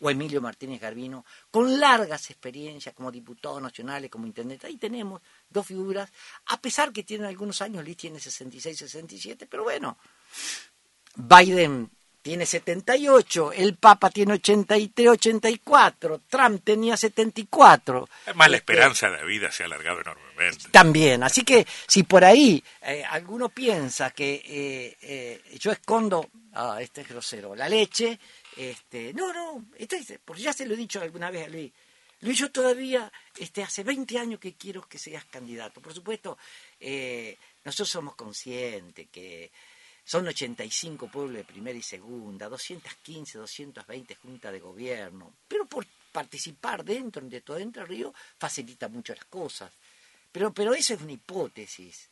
[0.00, 4.66] O Emilio Martínez Garbino, con largas experiencias como diputados nacionales, como intendente.
[4.66, 6.12] Ahí tenemos dos figuras,
[6.46, 9.98] a pesar que tienen algunos años, Liz tiene 66, 67, pero bueno,
[11.16, 11.90] Biden
[12.28, 18.06] tiene 78, el Papa tiene 83, 84, Trump tenía 74.
[18.26, 20.68] Además, la Este, esperanza de vida se ha alargado enormemente.
[20.70, 26.76] También, así que si por ahí eh, alguno piensa que eh, eh, yo escondo, ah,
[26.82, 28.18] este es grosero, la leche,
[28.58, 31.72] este, no, no, este- porque ya se lo he dicho alguna vez a Luis.
[32.20, 35.80] Luis, yo todavía, este, hace 20 años que quiero que seas candidato.
[35.80, 36.36] Por supuesto,
[37.64, 39.50] nosotros somos conscientes que
[40.08, 46.82] son 85 pueblos de primera y segunda, 215, 220 juntas de gobierno, pero por participar
[46.82, 49.70] dentro de todo Entre Río facilita mucho las cosas.
[50.32, 52.08] Pero, pero eso es una hipótesis.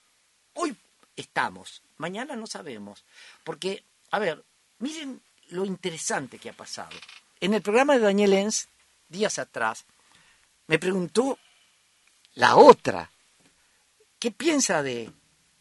[0.53, 0.77] Hoy
[1.17, 3.03] estamos, mañana no sabemos.
[3.43, 4.45] Porque, a ver,
[4.81, 6.95] miren lo interesante que ha pasado.
[7.41, 8.69] En el programa de Daniel Enz,
[9.09, 9.87] días atrás,
[10.67, 11.39] me preguntó
[12.35, 13.11] la otra,
[14.19, 15.11] ¿qué piensa de,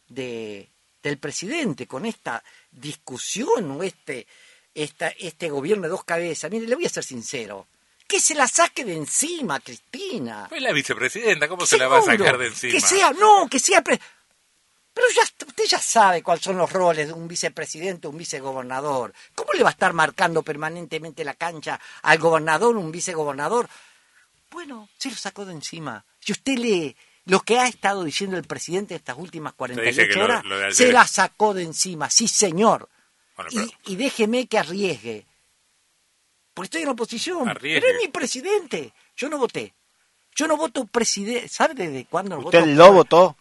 [0.10, 0.70] de-
[1.10, 4.28] del presidente con esta discusión o este,
[4.74, 6.50] esta, este gobierno de dos cabezas?
[6.52, 7.68] Mire, le voy a ser sincero.
[8.08, 10.46] Que se la saque de encima, Cristina.
[10.50, 12.72] Fue la vicepresidenta, ¿cómo se la va a sacar de encima?
[12.74, 13.82] Que sea, no, que sea.
[13.84, 14.00] pre-
[14.94, 19.12] Pero ya, usted ya sabe cuáles son los roles de un vicepresidente o un vicegobernador.
[19.34, 23.68] ¿Cómo le va a estar marcando permanentemente la cancha al gobernador, un vicegobernador?
[24.52, 26.06] Bueno, se lo sacó de encima.
[26.20, 26.96] Si usted lee
[27.26, 30.74] lo que ha estado diciendo el presidente estas últimas 48 que lo- horas, lo ayer
[30.74, 32.10] se la sacó de encima.
[32.10, 32.88] Sí, señor.
[33.36, 35.26] Bueno, Y- pero- y, déjeme que arriesgue.
[36.54, 37.50] Porque estoy en la oposición.
[37.50, 37.82] Arriesgue.
[37.82, 38.94] Pero es mi presidente.
[39.18, 39.74] Yo no voté.
[40.36, 41.48] Yo no voto presidente.
[41.50, 42.72] ¿Sabe desde cuándo no ¿Usted voto?
[42.72, 43.38] lo votó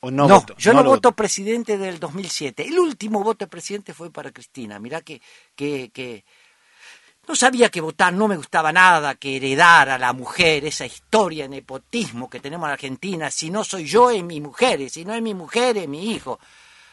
[0.00, 0.56] o no, No, votó?
[0.56, 1.16] yo no, lo voto votó.
[1.16, 2.66] presidente del 2007.
[2.66, 4.78] El último voto de presidente fue para Cristina.
[4.78, 5.20] Mirá que,
[5.56, 6.24] que, que
[7.26, 11.48] no sabía que votar, no me gustaba nada que heredar a la mujer esa historia,
[11.48, 13.30] nepotismo que tenemos en Argentina.
[13.30, 16.38] Si no soy yo, es mi mujer, si no es mi mujer, es mi hijo.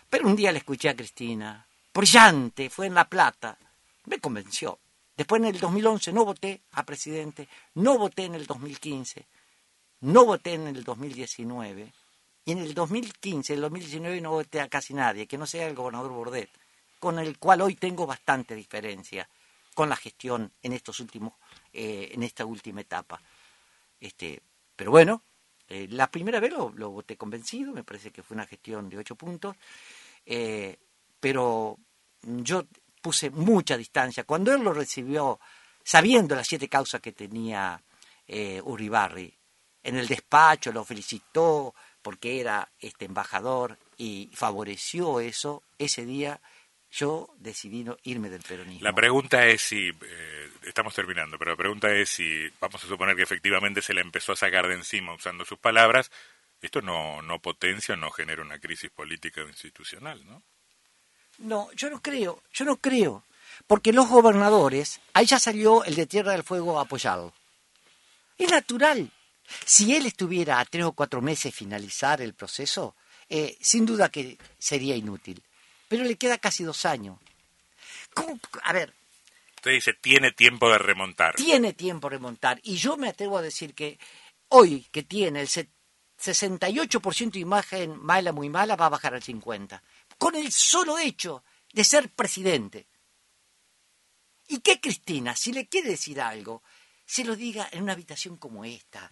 [0.09, 3.57] Pero un día le escuché a Cristina, brillante, fue en La Plata,
[4.05, 4.79] me convenció.
[5.15, 9.25] Después en el 2011 no voté a presidente, no voté en el 2015,
[10.01, 11.93] no voté en el 2019
[12.45, 15.75] y en el 2015, el 2019 no voté a casi nadie, que no sea el
[15.75, 16.49] gobernador Bordet,
[16.99, 19.27] con el cual hoy tengo bastante diferencia
[19.73, 21.33] con la gestión en estos últimos,
[21.73, 23.21] eh, en esta última etapa.
[23.99, 24.41] Este,
[24.75, 25.23] pero bueno,
[25.67, 28.97] eh, la primera vez lo, lo voté convencido, me parece que fue una gestión de
[28.97, 29.55] ocho puntos,
[30.25, 30.77] eh,
[31.19, 31.77] pero
[32.21, 32.65] yo
[33.01, 34.23] puse mucha distancia.
[34.23, 35.39] Cuando él lo recibió,
[35.83, 37.81] sabiendo las siete causas que tenía
[38.63, 39.33] Uribarri,
[39.83, 46.39] en el despacho lo felicitó porque era este embajador y favoreció eso, ese día
[46.91, 48.83] yo decidí no irme del peronismo.
[48.83, 53.15] La pregunta es si, eh, estamos terminando, pero la pregunta es si, vamos a suponer
[53.15, 56.11] que efectivamente se la empezó a sacar de encima usando sus palabras,
[56.61, 60.43] esto no, no potencia o no genera una crisis política o institucional, ¿no?
[61.39, 63.23] No, yo no creo, yo no creo.
[63.67, 67.33] Porque los gobernadores, ahí ya salió el de Tierra del Fuego a apoyarlo.
[68.37, 69.09] Es natural.
[69.65, 72.95] Si él estuviera a tres o cuatro meses finalizar el proceso,
[73.29, 75.41] eh, sin duda que sería inútil.
[75.91, 77.19] Pero le queda casi dos años.
[78.13, 78.39] ¿Cómo?
[78.63, 78.93] A ver,
[79.57, 81.35] Usted dice, tiene tiempo de remontar.
[81.35, 82.61] tiene tiempo de remontar.
[82.63, 83.99] Y yo me atrevo a decir que
[84.47, 85.67] hoy, que tiene el se-
[86.17, 89.81] 68% de imagen mala, muy mala, va a bajar al 50%.
[90.17, 92.87] Con el solo hecho de ser presidente.
[94.47, 96.63] Y que Cristina, si le quiere decir algo,
[97.05, 99.11] se lo diga en una habitación como esta.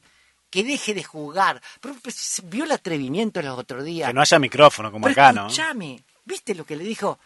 [0.49, 1.61] Que deje de jugar.
[1.81, 4.07] Pero, pues, vio el atrevimiento los otros días.
[4.09, 5.49] Que no haya micrófono como Pero acá, ¿no?
[6.29, 7.19] ¿Viste lo que le dijo?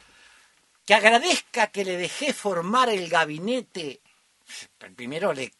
[0.85, 4.01] Que agradezca que le dejé formar el gabinete.
[4.95, 5.53] Primero le,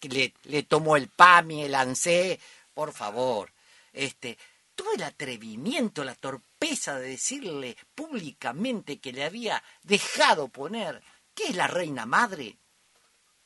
[0.44, 2.40] le, tomó el PAMI, el ANSE,
[2.74, 3.52] por favor.
[3.92, 4.38] Este,
[4.76, 11.02] tuvo el atrevimiento, la torpeza de decirle públicamente que le había dejado poner,
[11.36, 12.58] que es la reina madre?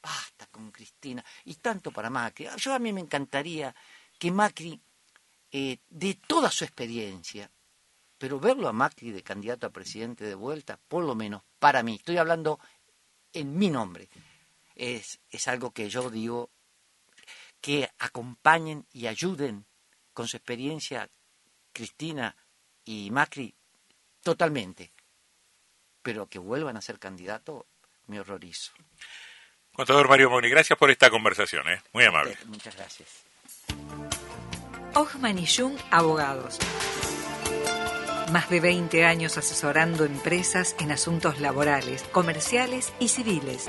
[0.02, 1.24] Basta con Cristina.
[1.46, 2.48] Y tanto para Macri.
[2.58, 3.76] Yo a mí me encantaría
[4.18, 4.80] que Macri,
[5.52, 7.50] eh, de toda su experiencia,
[8.18, 11.96] pero verlo a Macri de candidato a presidente de vuelta, por lo menos para mí,
[11.96, 12.60] estoy hablando
[13.34, 14.10] en mi nombre,
[14.76, 16.50] es, es algo que yo digo,
[17.62, 19.66] que acompañen y ayuden
[20.14, 21.10] con su experiencia
[21.74, 22.36] Cristina
[22.86, 23.54] y Macri
[24.22, 24.92] totalmente,
[26.02, 27.68] pero que vuelvan a ser candidato,
[28.08, 28.72] me horrorizo.
[29.74, 31.82] Contador Mario Moni, gracias por esta conversación, ¿eh?
[31.94, 32.36] muy amable.
[32.46, 33.26] Muchas gracias.
[34.96, 36.58] Ochman y Jung Abogados.
[38.32, 43.66] Más de 20 años asesorando empresas en asuntos laborales, comerciales y civiles.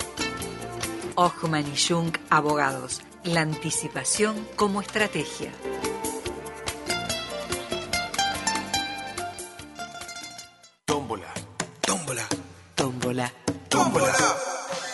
[1.15, 3.03] Ochman y Jung Abogados.
[3.23, 5.53] La anticipación como estrategia.
[10.87, 11.33] Tómbola.
[11.83, 12.27] Tómbola.
[12.75, 13.33] Tómbola.
[13.69, 14.17] Tómbola.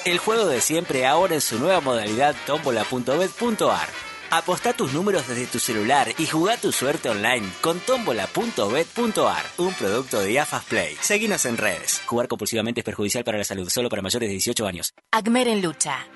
[0.05, 4.03] El juego de siempre ahora en su nueva modalidad tombola.bet.ar.
[4.37, 10.18] Apostá tus números desde tu celular y jugá tu suerte online con tombola.bet.ar, un producto
[10.18, 10.97] de AFAS Play.
[11.01, 12.03] Seguinos en redes.
[12.07, 14.93] Jugar compulsivamente es perjudicial para la salud, solo para mayores de 18 años.
[15.12, 16.09] ACMER en lucha.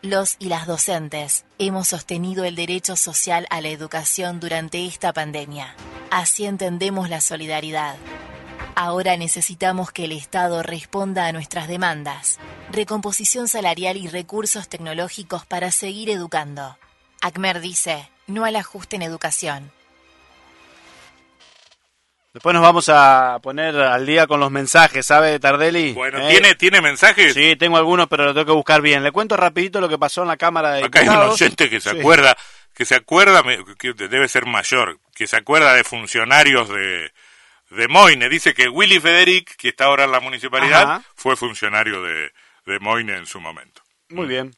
[0.00, 5.76] Los y las docentes hemos sostenido el derecho social a la educación durante esta pandemia.
[6.10, 7.96] Así entendemos la solidaridad.
[8.74, 12.38] Ahora necesitamos que el Estado responda a nuestras demandas.
[12.72, 16.79] Recomposición salarial y recursos tecnológicos para seguir educando.
[17.20, 19.70] ACMER dice, no al ajuste en educación.
[22.32, 25.92] Después nos vamos a poner al día con los mensajes, ¿sabe, Tardelli?
[25.94, 27.34] Bueno, ¿tiene, ¿tiene mensajes?
[27.34, 29.02] Sí, tengo algunos, pero lo tengo que buscar bien.
[29.02, 31.22] Le cuento rapidito lo que pasó en la Cámara de Acá Diputados.
[31.24, 31.98] hay un oyente que se Sí.
[31.98, 32.36] acuerda,
[32.72, 37.12] que se acuerda, me- que debe ser mayor, que se acuerda de funcionarios de,
[37.70, 38.28] de Moine.
[38.28, 41.02] Dice que Willy Federic, que está ahora en la municipalidad, Ajá.
[41.16, 42.30] fue funcionario de,
[42.64, 43.82] de Moine en su momento.
[44.08, 44.54] Muy bien.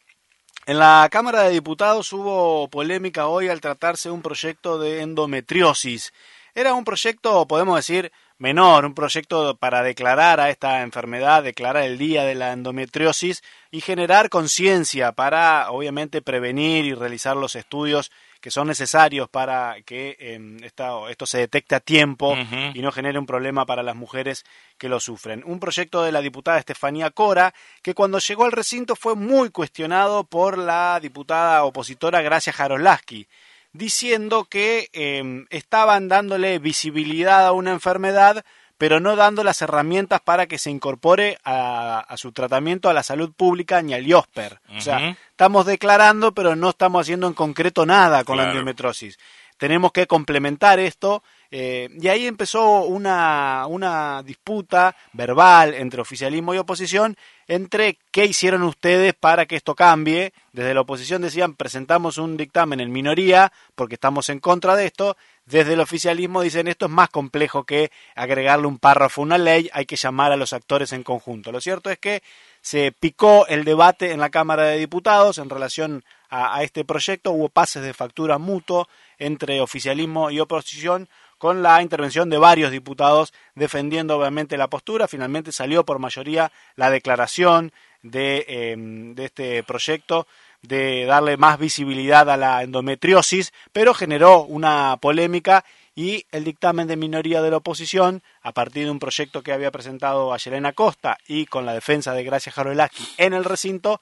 [0.65, 6.13] En la Cámara de Diputados hubo polémica hoy al tratarse un proyecto de endometriosis.
[6.55, 11.99] Era un proyecto, podemos decir, menor, un proyecto para declarar a esta enfermedad, declarar el
[11.99, 13.43] día de la endometriosis
[13.73, 18.13] y generar conciencia para, obviamente, prevenir y realizar los estudios
[18.43, 22.35] que son necesarios para que eh, esta- esto se detecte a tiempo
[22.75, 24.45] y no genere un problema para las mujeres
[24.77, 25.43] que lo sufren.
[25.47, 30.25] Un proyecto de la diputada Estefanía Cora, que cuando llegó al recinto fue muy cuestionado
[30.25, 33.29] por la diputada opositora Gracia Jarolaski,
[33.73, 38.45] diciendo que eh, estaban dándole visibilidad a una enfermedad,
[38.83, 43.05] pero no dando las herramientas para que se incorpore a, a su tratamiento a la
[43.05, 44.59] salud pública ni al IOSPER.
[44.77, 49.21] O sea, estamos declarando, pero no estamos haciendo en concreto nada con la endometriosis.
[49.57, 51.23] Tenemos que complementar esto
[51.55, 57.15] eh, y ahí empezó una, una disputa verbal entre oficialismo y oposición
[57.47, 60.33] entre qué hicieron ustedes para que esto cambie.
[60.55, 65.19] Desde la oposición decían presentamos un dictamen en minoría porque estamos en contra de esto.
[65.45, 69.69] Desde el oficialismo dicen esto es más complejo que agregarle un párrafo a una ley,
[69.75, 71.53] hay que llamar a los actores en conjunto.
[71.53, 72.23] Lo cierto es que
[72.63, 77.33] se picó el debate en la Cámara de Diputados en relación a, a este proyecto,
[77.33, 78.89] hubo pases de factura mutuo
[79.19, 81.09] entre oficialismo y oposición
[81.43, 85.09] con la intervención de varios diputados defendiendo obviamente la postura.
[85.09, 90.29] Finalmente salió por mayoría la declaración de, eh, de este proyecto
[90.63, 95.65] de darle más visibilidad a la endometriosis, pero generó una polémica
[95.97, 99.73] y el dictamen de minoría de la oposición, a partir de un proyecto que había
[99.73, 104.01] presentado a Yelena Costa y con la defensa de Gracia Jarolaski en el recinto,